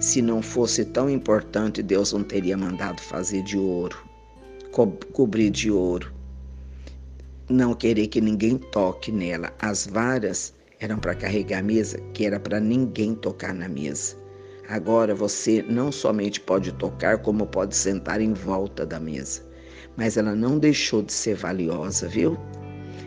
se 0.00 0.22
não 0.22 0.40
fosse 0.40 0.82
tão 0.86 1.10
importante, 1.10 1.82
Deus 1.82 2.14
não 2.14 2.24
teria 2.24 2.56
mandado 2.56 3.02
fazer 3.02 3.42
de 3.42 3.58
ouro 3.58 4.11
co 4.72 4.86
cobrir 5.12 5.50
de 5.50 5.70
ouro. 5.70 6.10
Não 7.48 7.74
querer 7.74 8.06
que 8.06 8.20
ninguém 8.20 8.56
toque 8.56 9.12
nela. 9.12 9.52
As 9.58 9.86
varas 9.86 10.54
eram 10.80 10.98
para 10.98 11.14
carregar 11.14 11.58
a 11.58 11.62
mesa, 11.62 11.98
que 12.14 12.24
era 12.24 12.40
para 12.40 12.58
ninguém 12.58 13.14
tocar 13.14 13.54
na 13.54 13.68
mesa. 13.68 14.16
Agora 14.68 15.14
você 15.14 15.62
não 15.62 15.92
somente 15.92 16.40
pode 16.40 16.72
tocar, 16.72 17.18
como 17.18 17.46
pode 17.46 17.76
sentar 17.76 18.20
em 18.22 18.32
volta 18.32 18.86
da 18.86 18.98
mesa. 18.98 19.42
Mas 19.96 20.16
ela 20.16 20.34
não 20.34 20.58
deixou 20.58 21.02
de 21.02 21.12
ser 21.12 21.34
valiosa, 21.34 22.08
viu? 22.08 22.38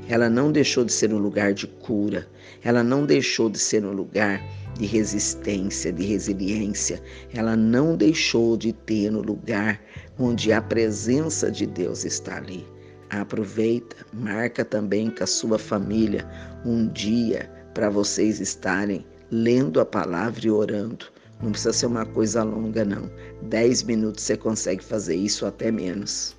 Ela 0.08 0.30
não 0.30 0.52
deixou 0.52 0.84
de 0.84 0.92
ser 0.92 1.14
um 1.14 1.18
lugar 1.18 1.54
de 1.54 1.68
cura. 1.68 2.28
Ela 2.64 2.84
não 2.84 3.06
deixou 3.06 3.50
de 3.50 3.60
ser 3.60 3.86
um 3.86 3.92
lugar 3.92 4.42
de 4.76 4.86
resistência, 4.86 5.92
de 5.92 6.04
resiliência. 6.04 7.02
Ela 7.34 7.56
não 7.56 7.96
deixou 7.96 8.58
de 8.58 8.74
ter 8.74 9.10
no 9.12 9.22
lugar 9.22 9.82
onde 10.20 10.52
a 10.52 10.62
presença 10.62 11.52
de 11.52 11.66
Deus 11.66 12.06
está 12.06 12.38
ali. 12.38 12.66
Aproveita, 13.10 13.96
marca 14.14 14.66
também 14.66 15.10
com 15.10 15.24
a 15.24 15.28
sua 15.28 15.58
família 15.58 16.28
um 16.66 16.88
dia 16.88 17.50
para 17.74 17.90
vocês 17.90 18.40
estarem 18.40 19.06
lendo 19.32 19.80
a 19.80 19.86
palavra 19.86 20.48
e 20.48 20.52
orando. 20.52 21.06
Não 21.42 21.52
precisa 21.52 21.74
ser 21.74 21.86
uma 21.86 22.06
coisa 22.06 22.44
longa, 22.44 22.84
não. 22.84 23.10
Dez 23.44 23.84
minutos 23.84 24.24
você 24.24 24.38
consegue 24.38 24.84
fazer 24.84 25.16
isso 25.16 25.46
até 25.46 25.72
menos. 25.72 26.35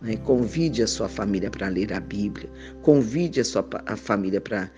Né? 0.00 0.16
Convide 0.16 0.82
a 0.82 0.86
sua 0.86 1.08
família 1.08 1.50
para 1.50 1.68
ler 1.68 1.92
a 1.92 2.00
Bíblia. 2.00 2.48
Convide 2.82 3.40
a 3.40 3.44
sua 3.44 3.66
a 3.86 3.96
família 3.96 4.40
para 4.40 4.70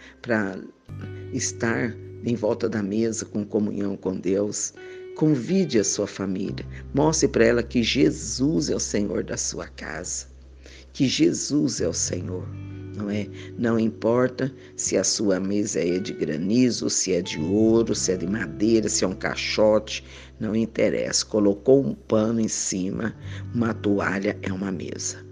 estar 1.32 1.94
em 2.24 2.34
volta 2.34 2.68
da 2.68 2.82
mesa 2.82 3.24
com 3.24 3.44
comunhão 3.44 3.96
com 3.96 4.18
Deus. 4.18 4.74
Convide 5.16 5.78
a 5.78 5.84
sua 5.84 6.06
família. 6.06 6.64
Mostre 6.94 7.28
para 7.28 7.44
ela 7.44 7.62
que 7.62 7.82
Jesus 7.82 8.70
é 8.70 8.76
o 8.76 8.80
Senhor 8.80 9.24
da 9.24 9.36
sua 9.36 9.66
casa. 9.68 10.26
que 10.92 11.06
Jesus 11.06 11.80
é 11.80 11.88
o 11.88 11.92
Senhor. 11.92 12.44
Não 12.98 13.08
é? 13.08 13.28
Não 13.56 13.78
importa 13.78 14.52
se 14.76 14.96
a 14.96 15.04
sua 15.04 15.38
mesa 15.38 15.78
é 15.78 16.00
de 16.00 16.12
granizo, 16.12 16.90
se 16.90 17.12
é 17.12 17.22
de 17.22 17.38
ouro, 17.38 17.94
se 17.94 18.10
é 18.12 18.16
de 18.16 18.26
madeira, 18.26 18.88
se 18.88 19.04
é 19.04 19.06
um 19.06 19.14
caixote, 19.14 20.04
não 20.40 20.56
interessa. 20.56 21.24
Colocou 21.24 21.86
um 21.86 21.94
pano 21.94 22.40
em 22.40 22.48
cima, 22.48 23.14
uma 23.54 23.72
toalha 23.72 24.36
é 24.42 24.52
uma 24.52 24.72
mesa. 24.72 25.24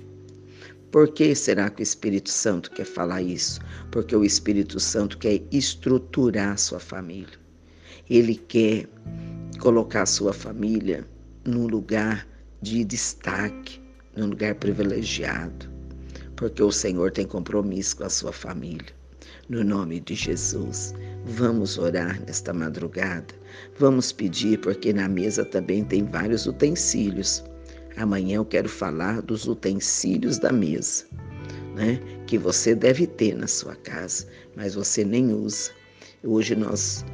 Por 0.93 1.09
que 1.13 1.35
será 1.35 1.69
que 1.69 1.83
o 1.83 1.85
Espírito 1.85 2.31
Santo 2.31 2.71
quer 2.71 2.87
falar 2.87 3.21
isso? 3.21 3.61
Porque 3.91 4.15
o 4.15 4.25
Espírito 4.25 4.79
Santo 4.79 5.19
quer 5.19 5.43
estruturar 5.51 6.53
a 6.53 6.57
sua 6.57 6.79
família. 6.79 7.39
Ele 8.09 8.37
quer 8.37 8.89
colocar 9.59 10.03
a 10.03 10.07
sua 10.07 10.33
família 10.33 11.05
num 11.45 11.67
lugar 11.67 12.27
de 12.63 12.85
destaque, 12.85 13.81
num 14.17 14.27
lugar 14.27 14.55
privilegiado, 14.55 15.76
porque 16.37 16.63
o 16.63 16.71
Senhor 16.71 17.11
tem 17.11 17.27
compromisso 17.27 17.97
com 17.97 18.05
a 18.05 18.11
sua 18.11 18.33
família. 18.33 18.95
No 19.49 19.65
nome 19.65 20.01
de 20.01 20.15
Jesus, 20.15 20.95
vamos 21.25 21.79
orar 21.79 22.21
nesta 22.27 22.53
madrugada. 22.53 23.35
Vamos 23.79 24.13
pedir, 24.13 24.61
porque 24.61 24.93
na 24.93 25.09
mesa 25.09 25.45
também 25.45 25.85
tem 25.85 26.05
vários 26.05 26.47
utensílios. 26.47 27.43
Amanhã 27.97 28.37
eu 28.37 28.45
quero 28.45 28.69
falar 28.69 29.23
dos 29.23 29.47
utensílios 29.47 30.39
da 30.39 30.53
mesa, 30.53 31.05
né? 31.75 31.99
Que 32.27 32.37
você 32.37 32.75
deve 32.75 33.07
ter 33.07 33.35
na 33.35 33.47
sua 33.47 33.75
casa, 33.77 34.27
mas 34.55 34.75
você 34.75 35.05
nem 35.05 35.33
usa. 35.33 35.71
Hoje 36.25 36.55
nós 36.55 37.05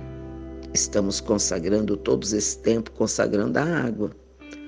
estamos 0.75 1.21
consagrando 1.21 1.97
todos 1.97 2.33
esse 2.33 2.59
tempo 2.59 2.91
consagrando 2.93 3.59
a 3.59 3.65
água. 3.65 4.11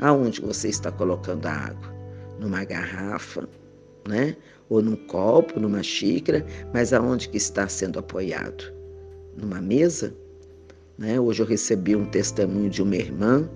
Aonde 0.00 0.40
você 0.40 0.68
está 0.68 0.92
colocando 0.92 1.46
a 1.46 1.52
água? 1.52 1.94
Numa 2.38 2.64
garrafa, 2.64 3.48
né? 4.08 4.36
Ou 4.68 4.82
num 4.82 4.96
copo, 4.96 5.60
numa 5.60 5.82
xícara, 5.82 6.44
mas 6.72 6.92
aonde 6.92 7.28
que 7.28 7.36
está 7.36 7.68
sendo 7.68 7.98
apoiado? 7.98 8.72
Numa 9.36 9.60
mesa? 9.60 10.14
Né? 10.98 11.18
Hoje 11.18 11.42
eu 11.42 11.46
recebi 11.46 11.94
um 11.96 12.04
testemunho 12.06 12.70
de 12.70 12.82
uma 12.82 12.96
irmã 12.96 13.48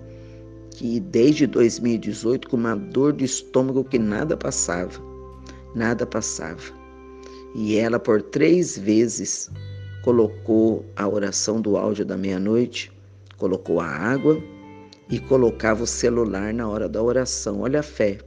que 0.71 0.99
desde 0.99 1.47
2018 1.47 2.49
com 2.49 2.57
uma 2.57 2.75
dor 2.75 3.13
de 3.13 3.25
estômago 3.25 3.83
que 3.83 3.99
nada 3.99 4.37
passava, 4.37 5.01
nada 5.75 6.05
passava. 6.05 6.61
E 7.55 7.77
ela 7.77 7.99
por 7.99 8.21
três 8.21 8.77
vezes 8.77 9.49
colocou 10.03 10.85
a 10.95 11.07
oração 11.07 11.59
do 11.59 11.75
áudio 11.75 12.05
da 12.05 12.15
meia-noite, 12.15 12.91
colocou 13.37 13.79
a 13.79 13.87
água 13.87 14.41
e 15.09 15.19
colocava 15.19 15.83
o 15.83 15.87
celular 15.87 16.53
na 16.53 16.67
hora 16.69 16.87
da 16.87 17.01
oração. 17.01 17.61
Olha 17.61 17.79
a 17.79 17.83
fé, 17.83 18.19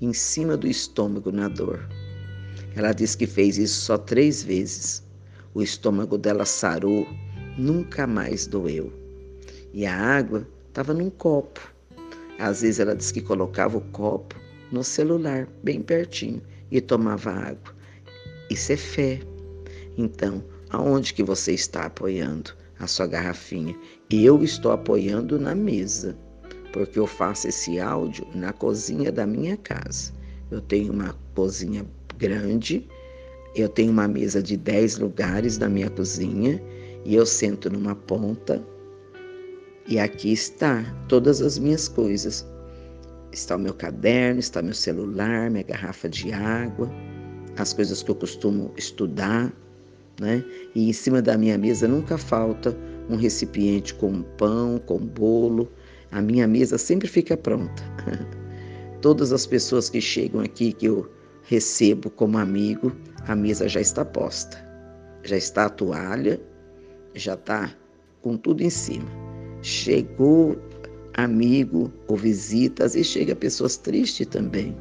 em 0.00 0.12
cima 0.12 0.56
do 0.56 0.66
estômago 0.66 1.30
na 1.30 1.48
dor. 1.48 1.88
Ela 2.74 2.92
disse 2.92 3.16
que 3.16 3.26
fez 3.26 3.58
isso 3.58 3.80
só 3.80 3.98
três 3.98 4.42
vezes. 4.42 5.04
O 5.54 5.62
estômago 5.62 6.16
dela 6.16 6.44
sarou, 6.44 7.06
nunca 7.58 8.06
mais 8.06 8.46
doeu. 8.46 8.92
E 9.72 9.84
a 9.84 9.96
água 9.96 10.46
estava 10.68 10.94
num 10.94 11.10
copo. 11.10 11.60
Às 12.38 12.62
vezes 12.62 12.80
ela 12.80 12.96
disse 12.96 13.12
que 13.12 13.20
colocava 13.20 13.78
o 13.78 13.82
copo 13.92 14.36
no 14.72 14.84
celular, 14.84 15.48
bem 15.62 15.82
pertinho, 15.82 16.40
e 16.70 16.80
tomava 16.80 17.30
água. 17.30 17.74
Isso 18.48 18.72
é 18.72 18.76
fé. 18.76 19.20
Então, 19.98 20.42
aonde 20.70 21.12
que 21.12 21.22
você 21.22 21.52
está 21.52 21.86
apoiando? 21.86 22.54
a 22.80 22.86
sua 22.86 23.06
garrafinha. 23.06 23.78
Eu 24.10 24.42
estou 24.42 24.72
apoiando 24.72 25.38
na 25.38 25.54
mesa, 25.54 26.18
porque 26.72 26.98
eu 26.98 27.06
faço 27.06 27.48
esse 27.48 27.78
áudio 27.78 28.26
na 28.34 28.52
cozinha 28.52 29.10
da 29.10 29.26
minha 29.26 29.56
casa. 29.56 30.12
Eu 30.50 30.60
tenho 30.60 30.92
uma 30.92 31.16
cozinha 31.34 31.84
grande, 32.18 32.88
eu 33.54 33.68
tenho 33.68 33.90
uma 33.90 34.06
mesa 34.06 34.42
de 34.42 34.56
10 34.56 34.98
lugares 34.98 35.58
na 35.58 35.68
minha 35.68 35.90
cozinha 35.90 36.62
e 37.04 37.14
eu 37.14 37.26
sento 37.26 37.70
numa 37.70 37.94
ponta 37.94 38.62
e 39.90 39.98
aqui 39.98 40.32
está 40.32 40.84
todas 41.08 41.42
as 41.42 41.58
minhas 41.58 41.88
coisas. 41.88 42.46
Está 43.32 43.56
o 43.56 43.58
meu 43.58 43.74
caderno, 43.74 44.38
está 44.38 44.62
meu 44.62 44.74
celular, 44.74 45.50
minha 45.50 45.64
garrafa 45.64 46.08
de 46.08 46.32
água, 46.32 46.88
as 47.56 47.72
coisas 47.72 48.02
que 48.02 48.10
eu 48.10 48.14
costumo 48.14 48.72
estudar, 48.76 49.52
né? 50.20 50.44
E 50.74 50.88
em 50.88 50.92
cima 50.92 51.20
da 51.20 51.36
minha 51.36 51.58
mesa 51.58 51.88
nunca 51.88 52.16
falta 52.16 52.76
um 53.08 53.16
recipiente 53.16 53.94
com 53.94 54.22
pão, 54.22 54.78
com 54.78 54.98
bolo. 54.98 55.68
A 56.12 56.20
minha 56.20 56.46
mesa 56.46 56.76
sempre 56.76 57.06
fica 57.08 57.36
pronta. 57.36 57.82
Todas 59.00 59.32
as 59.32 59.46
pessoas 59.46 59.88
que 59.88 60.00
chegam 60.00 60.40
aqui 60.40 60.72
que 60.72 60.86
eu 60.86 61.10
recebo 61.44 62.10
como 62.10 62.38
amigo, 62.38 62.92
a 63.26 63.34
mesa 63.34 63.68
já 63.68 63.80
está 63.80 64.04
posta. 64.04 64.58
Já 65.22 65.36
está 65.36 65.66
a 65.66 65.70
toalha, 65.70 66.40
já 67.14 67.34
está 67.34 67.74
com 68.22 68.36
tudo 68.36 68.62
em 68.62 68.70
cima. 68.70 69.08
Chegou 69.62 70.56
amigo 71.14 71.92
ou 72.08 72.16
visitas 72.16 72.94
e 72.94 73.04
chega 73.04 73.34
pessoas 73.34 73.76
tristes 73.76 74.26
também, 74.26 74.76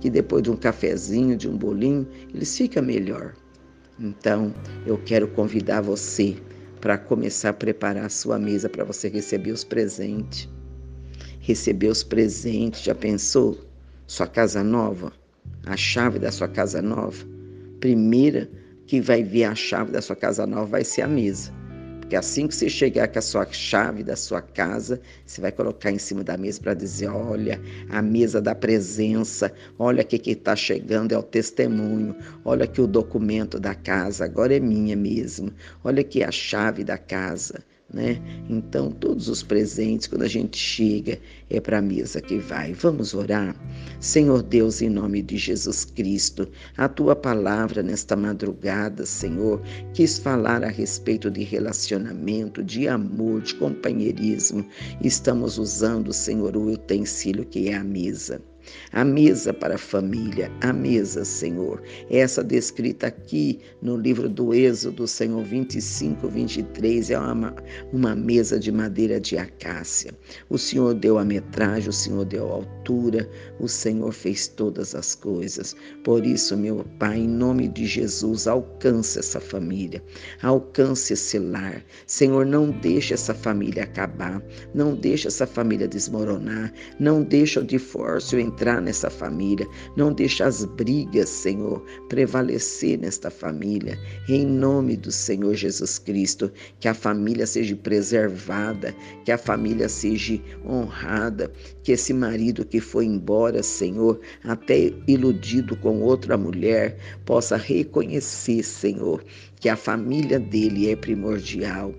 que 0.00 0.10
depois 0.10 0.42
de 0.42 0.50
um 0.50 0.56
cafezinho, 0.56 1.36
de 1.36 1.48
um 1.48 1.56
bolinho, 1.56 2.06
eles 2.32 2.56
ficam 2.56 2.82
melhor. 2.82 3.34
Então, 3.98 4.52
eu 4.86 4.98
quero 4.98 5.28
convidar 5.28 5.80
você 5.80 6.36
para 6.80 6.98
começar 6.98 7.50
a 7.50 7.54
preparar 7.54 8.06
a 8.06 8.10
sua 8.10 8.38
mesa 8.38 8.68
para 8.68 8.84
você 8.84 9.08
receber 9.08 9.52
os 9.52 9.64
presentes. 9.64 10.48
Receber 11.46 11.88
os 11.88 12.02
presentes, 12.02 12.84
já 12.84 12.94
pensou? 12.94 13.60
Sua 14.06 14.26
casa 14.26 14.64
nova, 14.64 15.12
a 15.66 15.76
chave 15.76 16.18
da 16.18 16.32
sua 16.32 16.48
casa 16.48 16.80
nova. 16.80 17.22
Primeira 17.80 18.50
que 18.86 18.98
vai 18.98 19.22
ver 19.22 19.44
a 19.44 19.54
chave 19.54 19.92
da 19.92 20.00
sua 20.00 20.16
casa 20.16 20.46
nova 20.46 20.64
vai 20.64 20.84
ser 20.84 21.02
a 21.02 21.06
mesa. 21.06 21.52
Porque 22.00 22.16
assim 22.16 22.46
que 22.48 22.54
você 22.54 22.70
chegar 22.70 23.08
com 23.08 23.18
a 23.18 23.22
sua 23.22 23.46
chave 23.52 24.02
da 24.02 24.16
sua 24.16 24.40
casa, 24.40 24.98
você 25.26 25.42
vai 25.42 25.52
colocar 25.52 25.90
em 25.90 25.98
cima 25.98 26.24
da 26.24 26.38
mesa 26.38 26.62
para 26.62 26.72
dizer: 26.72 27.08
olha, 27.08 27.60
a 27.90 28.00
mesa 28.00 28.40
da 28.40 28.54
presença, 28.54 29.52
olha 29.78 30.02
o 30.02 30.06
que 30.06 30.30
está 30.30 30.56
chegando, 30.56 31.12
é 31.12 31.18
o 31.18 31.22
testemunho, 31.22 32.16
olha 32.42 32.66
que 32.66 32.80
o 32.80 32.86
documento 32.86 33.60
da 33.60 33.74
casa 33.74 34.24
agora 34.24 34.56
é 34.56 34.60
minha 34.60 34.96
mesmo, 34.96 35.52
olha 35.84 36.00
aqui 36.00 36.24
a 36.24 36.30
chave 36.30 36.82
da 36.82 36.96
casa 36.96 37.62
né? 37.92 38.20
Então, 38.48 38.90
todos 38.90 39.28
os 39.28 39.42
presentes, 39.42 40.06
quando 40.06 40.22
a 40.22 40.28
gente 40.28 40.56
chega, 40.56 41.18
é 41.48 41.60
para 41.60 41.78
a 41.78 41.82
mesa 41.82 42.20
que 42.20 42.38
vai. 42.38 42.72
Vamos 42.72 43.14
orar? 43.14 43.54
Senhor 44.00 44.42
Deus, 44.42 44.82
em 44.82 44.88
nome 44.88 45.22
de 45.22 45.36
Jesus 45.36 45.84
Cristo, 45.84 46.48
a 46.76 46.88
tua 46.88 47.14
palavra 47.14 47.82
nesta 47.82 48.16
madrugada, 48.16 49.06
Senhor, 49.06 49.62
quis 49.92 50.18
falar 50.18 50.64
a 50.64 50.68
respeito 50.68 51.30
de 51.30 51.44
relacionamento, 51.44 52.62
de 52.62 52.88
amor, 52.88 53.42
de 53.42 53.54
companheirismo. 53.54 54.66
Estamos 55.02 55.58
usando, 55.58 56.12
Senhor, 56.12 56.56
o 56.56 56.72
utensílio 56.72 57.44
que 57.44 57.68
é 57.68 57.74
a 57.74 57.84
mesa. 57.84 58.40
A 58.92 59.04
mesa 59.04 59.52
para 59.52 59.74
a 59.74 59.78
família, 59.78 60.50
a 60.60 60.72
mesa, 60.72 61.24
Senhor. 61.24 61.82
Essa 62.10 62.42
descrita 62.42 63.06
aqui 63.06 63.60
no 63.82 63.96
livro 63.96 64.28
do 64.28 64.54
Êxodo, 64.54 65.06
Senhor 65.06 65.42
25, 65.44 66.28
23, 66.28 67.10
é 67.10 67.18
uma, 67.18 67.54
uma 67.92 68.14
mesa 68.14 68.58
de 68.58 68.70
madeira 68.70 69.20
de 69.20 69.36
acácia. 69.36 70.12
O 70.48 70.58
Senhor 70.58 70.94
deu 70.94 71.18
a 71.18 71.24
metragem, 71.24 71.88
o 71.88 71.92
Senhor 71.92 72.24
deu 72.24 72.48
a 72.50 72.54
altura, 72.54 73.28
o 73.58 73.68
Senhor 73.68 74.12
fez 74.12 74.48
todas 74.48 74.94
as 74.94 75.14
coisas. 75.14 75.76
Por 76.02 76.24
isso, 76.24 76.56
meu 76.56 76.84
Pai, 76.98 77.18
em 77.18 77.28
nome 77.28 77.68
de 77.68 77.86
Jesus, 77.86 78.46
alcance 78.46 79.18
essa 79.18 79.40
família, 79.40 80.02
alcance 80.42 81.12
esse 81.12 81.38
lar. 81.38 81.84
Senhor, 82.06 82.46
não 82.46 82.70
deixe 82.70 83.14
essa 83.14 83.34
família 83.34 83.84
acabar, 83.84 84.42
não 84.74 84.94
deixe 84.94 85.28
essa 85.28 85.46
família 85.46 85.88
desmoronar, 85.88 86.72
não 86.98 87.22
deixe 87.22 87.58
o 87.58 87.64
divórcio 87.64 88.38
nessa 88.82 89.10
família. 89.10 89.66
Não 89.96 90.12
deixe 90.12 90.42
as 90.42 90.64
brigas, 90.64 91.28
Senhor, 91.28 91.82
prevalecer 92.08 92.98
nesta 92.98 93.30
família. 93.30 93.98
Em 94.28 94.46
nome 94.46 94.96
do 94.96 95.10
Senhor 95.10 95.54
Jesus 95.54 95.98
Cristo, 95.98 96.50
que 96.80 96.88
a 96.88 96.94
família 96.94 97.46
seja 97.46 97.74
preservada, 97.76 98.94
que 99.24 99.32
a 99.32 99.38
família 99.38 99.88
seja 99.88 100.40
honrada, 100.64 101.52
que 101.82 101.92
esse 101.92 102.12
marido 102.12 102.64
que 102.64 102.80
foi 102.80 103.06
embora, 103.06 103.62
Senhor, 103.62 104.20
até 104.44 104.92
iludido 105.06 105.76
com 105.76 106.00
outra 106.00 106.36
mulher, 106.36 106.96
possa 107.24 107.56
reconhecer, 107.56 108.62
Senhor, 108.62 109.24
que 109.58 109.68
a 109.68 109.76
família 109.76 110.38
dele 110.38 110.90
é 110.90 110.96
primordial 110.96 111.94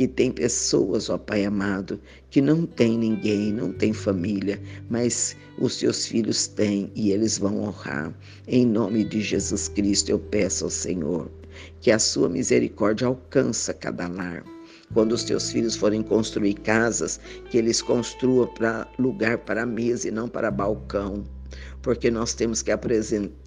que 0.00 0.08
tem 0.08 0.32
pessoas, 0.32 1.10
ó 1.10 1.18
Pai 1.18 1.44
amado, 1.44 2.00
que 2.30 2.40
não 2.40 2.64
tem 2.64 2.96
ninguém, 2.96 3.52
não 3.52 3.70
tem 3.70 3.92
família, 3.92 4.58
mas 4.88 5.36
os 5.58 5.74
seus 5.74 6.06
filhos 6.06 6.46
têm 6.46 6.90
e 6.94 7.12
eles 7.12 7.36
vão 7.36 7.64
honrar. 7.64 8.18
Em 8.48 8.64
nome 8.64 9.04
de 9.04 9.20
Jesus 9.20 9.68
Cristo, 9.68 10.08
eu 10.08 10.18
peço 10.18 10.64
ao 10.64 10.70
Senhor 10.70 11.30
que 11.82 11.90
a 11.90 11.98
sua 11.98 12.30
misericórdia 12.30 13.08
alcança 13.08 13.74
cada 13.74 14.08
lar. 14.08 14.42
Quando 14.94 15.12
os 15.12 15.22
teus 15.22 15.52
filhos 15.52 15.76
forem 15.76 16.02
construir 16.02 16.54
casas, 16.54 17.20
que 17.50 17.58
eles 17.58 17.82
construam 17.82 18.46
para 18.54 18.90
lugar 18.98 19.36
para 19.36 19.66
mesa 19.66 20.08
e 20.08 20.10
não 20.10 20.30
para 20.30 20.50
balcão 20.50 21.22
porque 21.82 22.10
nós 22.10 22.34
temos 22.34 22.62
que, 22.62 22.70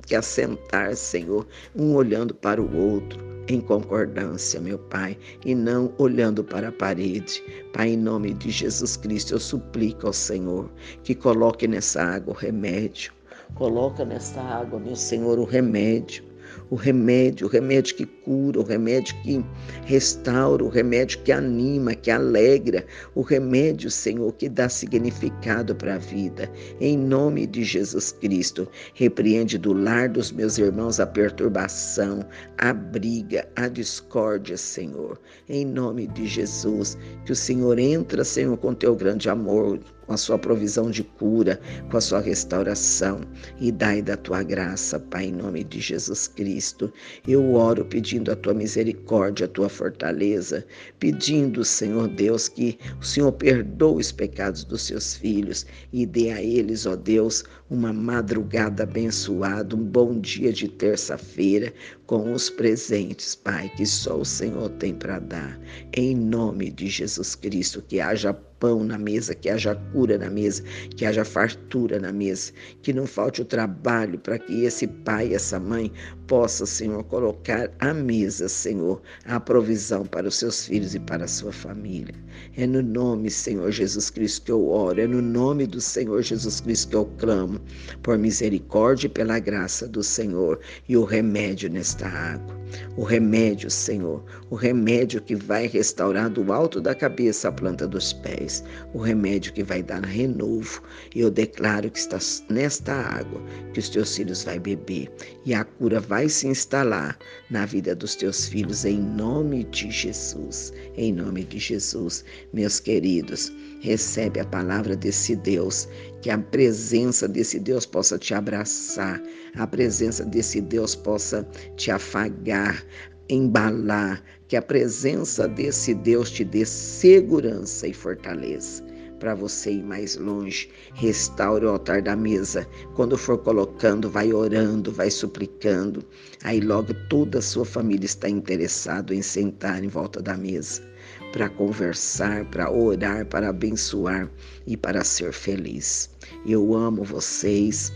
que 0.05 0.15
assentar, 0.15 0.95
Senhor, 0.95 1.47
um 1.75 1.93
olhando 1.93 2.33
para 2.33 2.61
o 2.61 2.75
outro, 2.75 3.32
em 3.47 3.59
concordância, 3.59 4.59
meu 4.59 4.77
Pai, 4.77 5.17
e 5.45 5.53
não 5.53 5.93
olhando 5.97 6.43
para 6.43 6.69
a 6.69 6.71
parede. 6.71 7.43
Pai, 7.73 7.89
em 7.89 7.97
nome 7.97 8.33
de 8.33 8.49
Jesus 8.51 8.95
Cristo, 8.97 9.33
eu 9.33 9.39
suplico 9.39 10.07
ao 10.07 10.13
Senhor 10.13 10.69
que 11.03 11.13
coloque 11.13 11.67
nessa 11.67 12.03
água 12.03 12.33
o 12.33 12.37
remédio. 12.37 13.13
Coloca 13.55 14.03
nessa 14.05 14.41
água, 14.41 14.79
meu 14.79 14.95
Senhor, 14.95 15.37
o 15.37 15.43
remédio 15.43 16.32
o 16.73 16.75
remédio, 16.75 17.45
o 17.45 17.49
remédio 17.51 17.95
que 17.95 18.05
cura, 18.07 18.59
o 18.59 18.63
remédio 18.63 19.15
que 19.21 19.45
restaura, 19.85 20.63
o 20.63 20.69
remédio 20.69 21.19
que 21.19 21.31
anima, 21.31 21.93
que 21.93 22.09
alegra, 22.09 22.83
o 23.13 23.21
remédio, 23.21 23.91
Senhor, 23.91 24.33
que 24.33 24.49
dá 24.49 24.67
significado 24.67 25.75
para 25.75 25.93
a 25.93 25.97
vida. 25.99 26.51
Em 26.81 26.97
nome 26.97 27.45
de 27.45 27.63
Jesus 27.63 28.11
Cristo, 28.13 28.67
repreende 28.95 29.59
do 29.59 29.71
lar 29.71 30.09
dos 30.09 30.31
meus 30.31 30.57
irmãos 30.57 30.99
a 30.99 31.05
perturbação, 31.05 32.25
a 32.57 32.73
briga, 32.73 33.47
a 33.55 33.67
discórdia, 33.67 34.57
Senhor. 34.57 35.21
Em 35.47 35.63
nome 35.63 36.07
de 36.07 36.25
Jesus, 36.25 36.97
que 37.23 37.33
o 37.33 37.35
Senhor 37.35 37.77
entra, 37.77 38.23
Senhor, 38.23 38.57
com 38.57 38.73
teu 38.73 38.95
grande 38.95 39.29
amor, 39.29 39.79
com 40.05 40.13
a 40.13 40.17
sua 40.17 40.37
provisão 40.37 40.89
de 40.89 41.03
cura, 41.03 41.59
com 41.89 41.97
a 41.97 42.01
sua 42.01 42.19
restauração. 42.19 43.21
E 43.59 43.71
dai 43.71 44.01
da 44.01 44.17
tua 44.17 44.43
graça, 44.43 44.99
Pai, 44.99 45.25
em 45.25 45.33
nome 45.33 45.63
de 45.63 45.79
Jesus 45.79 46.27
Cristo. 46.27 46.91
Eu 47.27 47.53
oro 47.53 47.85
pedindo 47.85 48.31
a 48.31 48.35
tua 48.35 48.53
misericórdia, 48.53 49.45
a 49.45 49.49
tua 49.49 49.69
fortaleza, 49.69 50.65
pedindo, 50.99 51.63
Senhor 51.63 52.07
Deus, 52.07 52.47
que 52.47 52.77
o 52.99 53.05
Senhor 53.05 53.31
perdoe 53.31 54.01
os 54.01 54.11
pecados 54.11 54.63
dos 54.63 54.83
seus 54.83 55.15
filhos 55.15 55.65
e 55.91 56.05
dê 56.05 56.31
a 56.31 56.41
eles, 56.41 56.85
ó 56.85 56.95
Deus, 56.95 57.43
uma 57.69 57.93
madrugada 57.93 58.83
abençoada, 58.83 59.75
um 59.75 59.83
bom 59.83 60.19
dia 60.19 60.51
de 60.51 60.67
terça-feira 60.67 61.73
com 62.05 62.33
os 62.33 62.49
presentes, 62.49 63.33
Pai, 63.33 63.71
que 63.75 63.85
só 63.85 64.19
o 64.19 64.25
Senhor 64.25 64.69
tem 64.71 64.93
para 64.93 65.19
dar. 65.19 65.59
Em 65.93 66.15
nome 66.15 66.69
de 66.69 66.87
Jesus 66.87 67.35
Cristo, 67.35 67.81
que 67.81 67.99
haja 67.99 68.33
pão 68.63 68.81
na 68.81 68.97
mesa, 68.97 69.35
que 69.35 69.49
haja 69.49 69.75
cura 69.91 70.17
na 70.17 70.29
mesa, 70.29 70.63
que 70.95 71.05
haja 71.05 71.25
fartura 71.25 71.99
na 71.99 72.13
mesa, 72.13 72.53
que 72.81 72.93
não 72.93 73.05
falte 73.05 73.41
o 73.41 73.45
trabalho 73.45 74.17
para 74.19 74.39
que 74.39 74.63
esse 74.63 74.87
pai, 74.87 75.33
essa 75.33 75.59
mãe 75.59 75.91
possa, 76.27 76.65
Senhor, 76.65 77.03
colocar 77.03 77.69
à 77.79 77.93
mesa, 77.93 78.47
Senhor, 78.47 79.01
a 79.25 79.37
provisão 79.37 80.05
para 80.05 80.29
os 80.29 80.35
seus 80.37 80.65
filhos 80.65 80.95
e 80.95 80.99
para 80.99 81.25
a 81.25 81.27
sua 81.27 81.51
família. 81.51 82.15
É 82.55 82.65
no 82.65 82.81
nome, 82.81 83.29
Senhor 83.29 83.69
Jesus 83.69 84.09
Cristo, 84.09 84.45
que 84.45 84.51
eu 84.51 84.69
oro, 84.69 85.01
é 85.01 85.07
no 85.07 85.21
nome 85.21 85.67
do 85.67 85.81
Senhor 85.81 86.21
Jesus 86.21 86.61
Cristo 86.61 86.89
que 86.89 86.95
eu 86.95 87.05
clamo, 87.17 87.52
por 88.01 88.17
misericórdia 88.17 89.07
e 89.07 89.09
pela 89.09 89.39
graça 89.39 89.87
do 89.87 90.03
Senhor 90.03 90.59
e 90.87 90.97
o 90.97 91.03
remédio 91.03 91.69
nesta 91.69 92.07
água. 92.07 92.63
O 92.97 93.03
remédio, 93.03 93.69
Senhor, 93.69 94.23
o 94.49 94.55
remédio 94.55 95.21
que 95.21 95.35
vai 95.35 95.67
restaurar 95.67 96.29
do 96.29 96.51
alto 96.51 96.81
da 96.81 96.95
cabeça 96.95 97.49
a 97.49 97.51
planta 97.51 97.87
dos 97.87 98.13
pés, 98.13 98.63
o 98.93 98.99
remédio 98.99 99.53
que 99.53 99.63
vai 99.63 99.83
dar 99.83 100.03
renovo. 100.03 100.81
E 101.13 101.21
eu 101.21 101.29
declaro 101.29 101.89
que 101.91 101.99
está 101.99 102.17
nesta 102.49 102.93
água 102.93 103.41
que 103.73 103.79
os 103.79 103.89
teus 103.89 104.15
filhos 104.15 104.43
vão 104.43 104.59
beber 104.59 105.11
e 105.45 105.53
a 105.53 105.63
cura 105.63 105.99
vai 105.99 106.29
se 106.29 106.47
instalar 106.47 107.17
na 107.53 107.67
vida 107.67 107.95
dos 107.95 108.15
teus 108.15 108.47
filhos 108.47 108.83
em 108.83 108.99
nome 108.99 109.63
de 109.65 109.91
Jesus. 109.91 110.73
Em 110.97 111.13
nome 111.13 111.43
de 111.43 111.59
Jesus, 111.59 112.25
meus 112.51 112.79
queridos, 112.79 113.53
recebe 113.79 114.39
a 114.39 114.45
palavra 114.45 114.95
desse 114.95 115.35
Deus, 115.35 115.87
que 116.23 116.31
a 116.31 116.37
presença 116.37 117.27
desse 117.27 117.59
Deus 117.59 117.85
possa 117.85 118.17
te 118.17 118.33
abraçar, 118.33 119.21
a 119.55 119.67
presença 119.67 120.25
desse 120.25 120.59
Deus 120.59 120.95
possa 120.95 121.47
te 121.77 121.91
afagar, 121.91 122.83
embalar, 123.29 124.23
que 124.47 124.55
a 124.55 124.61
presença 124.61 125.47
desse 125.47 125.93
Deus 125.93 126.31
te 126.31 126.43
dê 126.43 126.65
segurança 126.65 127.87
e 127.87 127.93
fortaleza 127.93 128.83
para 129.23 129.33
você 129.33 129.71
ir 129.71 129.83
mais 129.83 130.17
longe. 130.17 130.69
Restaure 130.95 131.65
o 131.65 131.69
altar 131.69 132.01
da 132.01 132.13
mesa. 132.13 132.67
Quando 132.93 133.17
for 133.17 133.37
colocando, 133.37 134.09
vai 134.09 134.33
orando, 134.33 134.91
vai 134.91 135.09
suplicando. 135.09 136.03
Aí 136.43 136.59
logo 136.59 136.93
toda 137.07 137.39
a 137.39 137.41
sua 137.41 137.63
família 137.63 138.05
está 138.05 138.27
interessado 138.27 139.13
em 139.13 139.21
sentar 139.21 139.81
em 139.81 139.87
volta 139.87 140.21
da 140.21 140.35
mesa 140.35 140.83
para 141.31 141.47
conversar, 141.47 142.43
para 142.49 142.69
orar, 142.69 143.25
para 143.25 143.47
abençoar 143.47 144.29
e 144.67 144.75
para 144.75 145.05
ser 145.05 145.31
feliz. 145.31 146.09
Eu 146.45 146.75
amo 146.75 147.01
vocês. 147.05 147.93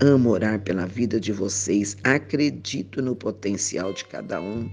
Amo 0.00 0.30
orar 0.30 0.60
pela 0.60 0.86
vida 0.86 1.20
de 1.20 1.32
vocês, 1.32 1.96
acredito 2.02 3.00
no 3.00 3.14
potencial 3.14 3.92
de 3.92 4.04
cada 4.06 4.40
um 4.40 4.68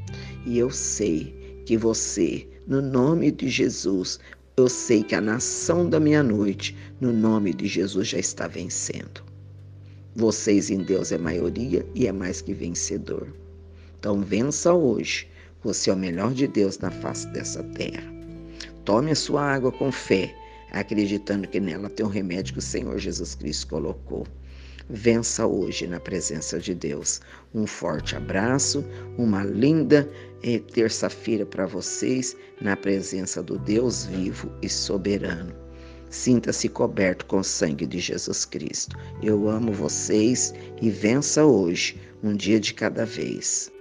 e 0.48 0.58
eu 0.58 0.72
sei 0.72 1.62
que 1.64 1.78
você, 1.78 2.48
no 2.66 2.82
nome 2.82 3.30
de 3.30 3.48
Jesus, 3.48 4.20
eu 4.58 4.68
sei 4.68 5.04
que 5.04 5.16
a 5.16 5.22
nação 5.22 5.90
da 5.90 6.00
meia-noite, 6.00 6.76
no 7.00 7.14
nome 7.14 7.54
de 7.54 7.68
Jesus, 7.68 8.10
já 8.10 8.20
está 8.20 8.48
vencendo. 8.48 9.24
Vocês 10.16 10.70
em 10.70 10.84
Deus 10.84 11.12
é 11.12 11.18
maioria 11.18 11.86
e 11.96 12.06
é 12.06 12.12
mais 12.12 12.42
que 12.42 12.54
vencedor. 12.54 13.34
Então 13.98 14.22
vença 14.22 14.74
hoje. 14.74 15.28
Você 15.64 15.90
é 15.90 15.94
o 15.94 15.98
melhor 15.98 16.34
de 16.34 16.48
Deus 16.48 16.78
na 16.80 16.92
face 16.92 17.28
dessa 17.28 17.64
terra. 17.64 18.04
Tome 18.84 19.12
a 19.12 19.16
sua 19.16 19.42
água 19.42 19.72
com 19.72 19.92
fé, 19.92 20.36
acreditando 20.72 21.48
que 21.48 21.60
nela 21.60 21.90
tem 21.90 22.06
o 22.06 22.10
remédio 22.10 22.54
que 22.54 22.60
o 22.60 22.64
Senhor 22.64 22.98
Jesus 22.98 23.36
Cristo 23.36 23.68
colocou. 23.68 24.28
Vença 24.93 25.47
hoje 25.47 25.88
na 25.88 26.01
presença 26.01 26.60
de 26.60 26.75
Deus. 26.75 27.21
Um 27.56 27.65
forte 27.65 28.13
abraço, 28.13 28.84
uma 29.17 29.41
linda 29.41 30.10
eh, 30.43 30.60
terça-feira 30.60 31.45
para 31.45 31.65
vocês 31.65 32.36
na 32.60 32.75
presença 32.75 33.41
do 33.41 33.58
Deus 33.58 34.06
vivo 34.06 34.51
e 34.62 34.67
soberano. 34.67 35.56
Sinta-se 36.10 36.67
coberto 36.67 37.25
com 37.25 37.39
o 37.39 37.43
sangue 37.43 37.86
de 37.86 37.99
Jesus 37.99 38.43
Cristo. 38.43 38.97
Eu 39.23 39.47
amo 39.47 39.71
vocês 39.71 40.54
e 40.82 40.89
vença 40.89 41.45
hoje, 41.45 41.97
um 42.21 42.36
dia 42.36 42.60
de 42.60 42.73
cada 42.73 43.06
vez. 43.06 43.71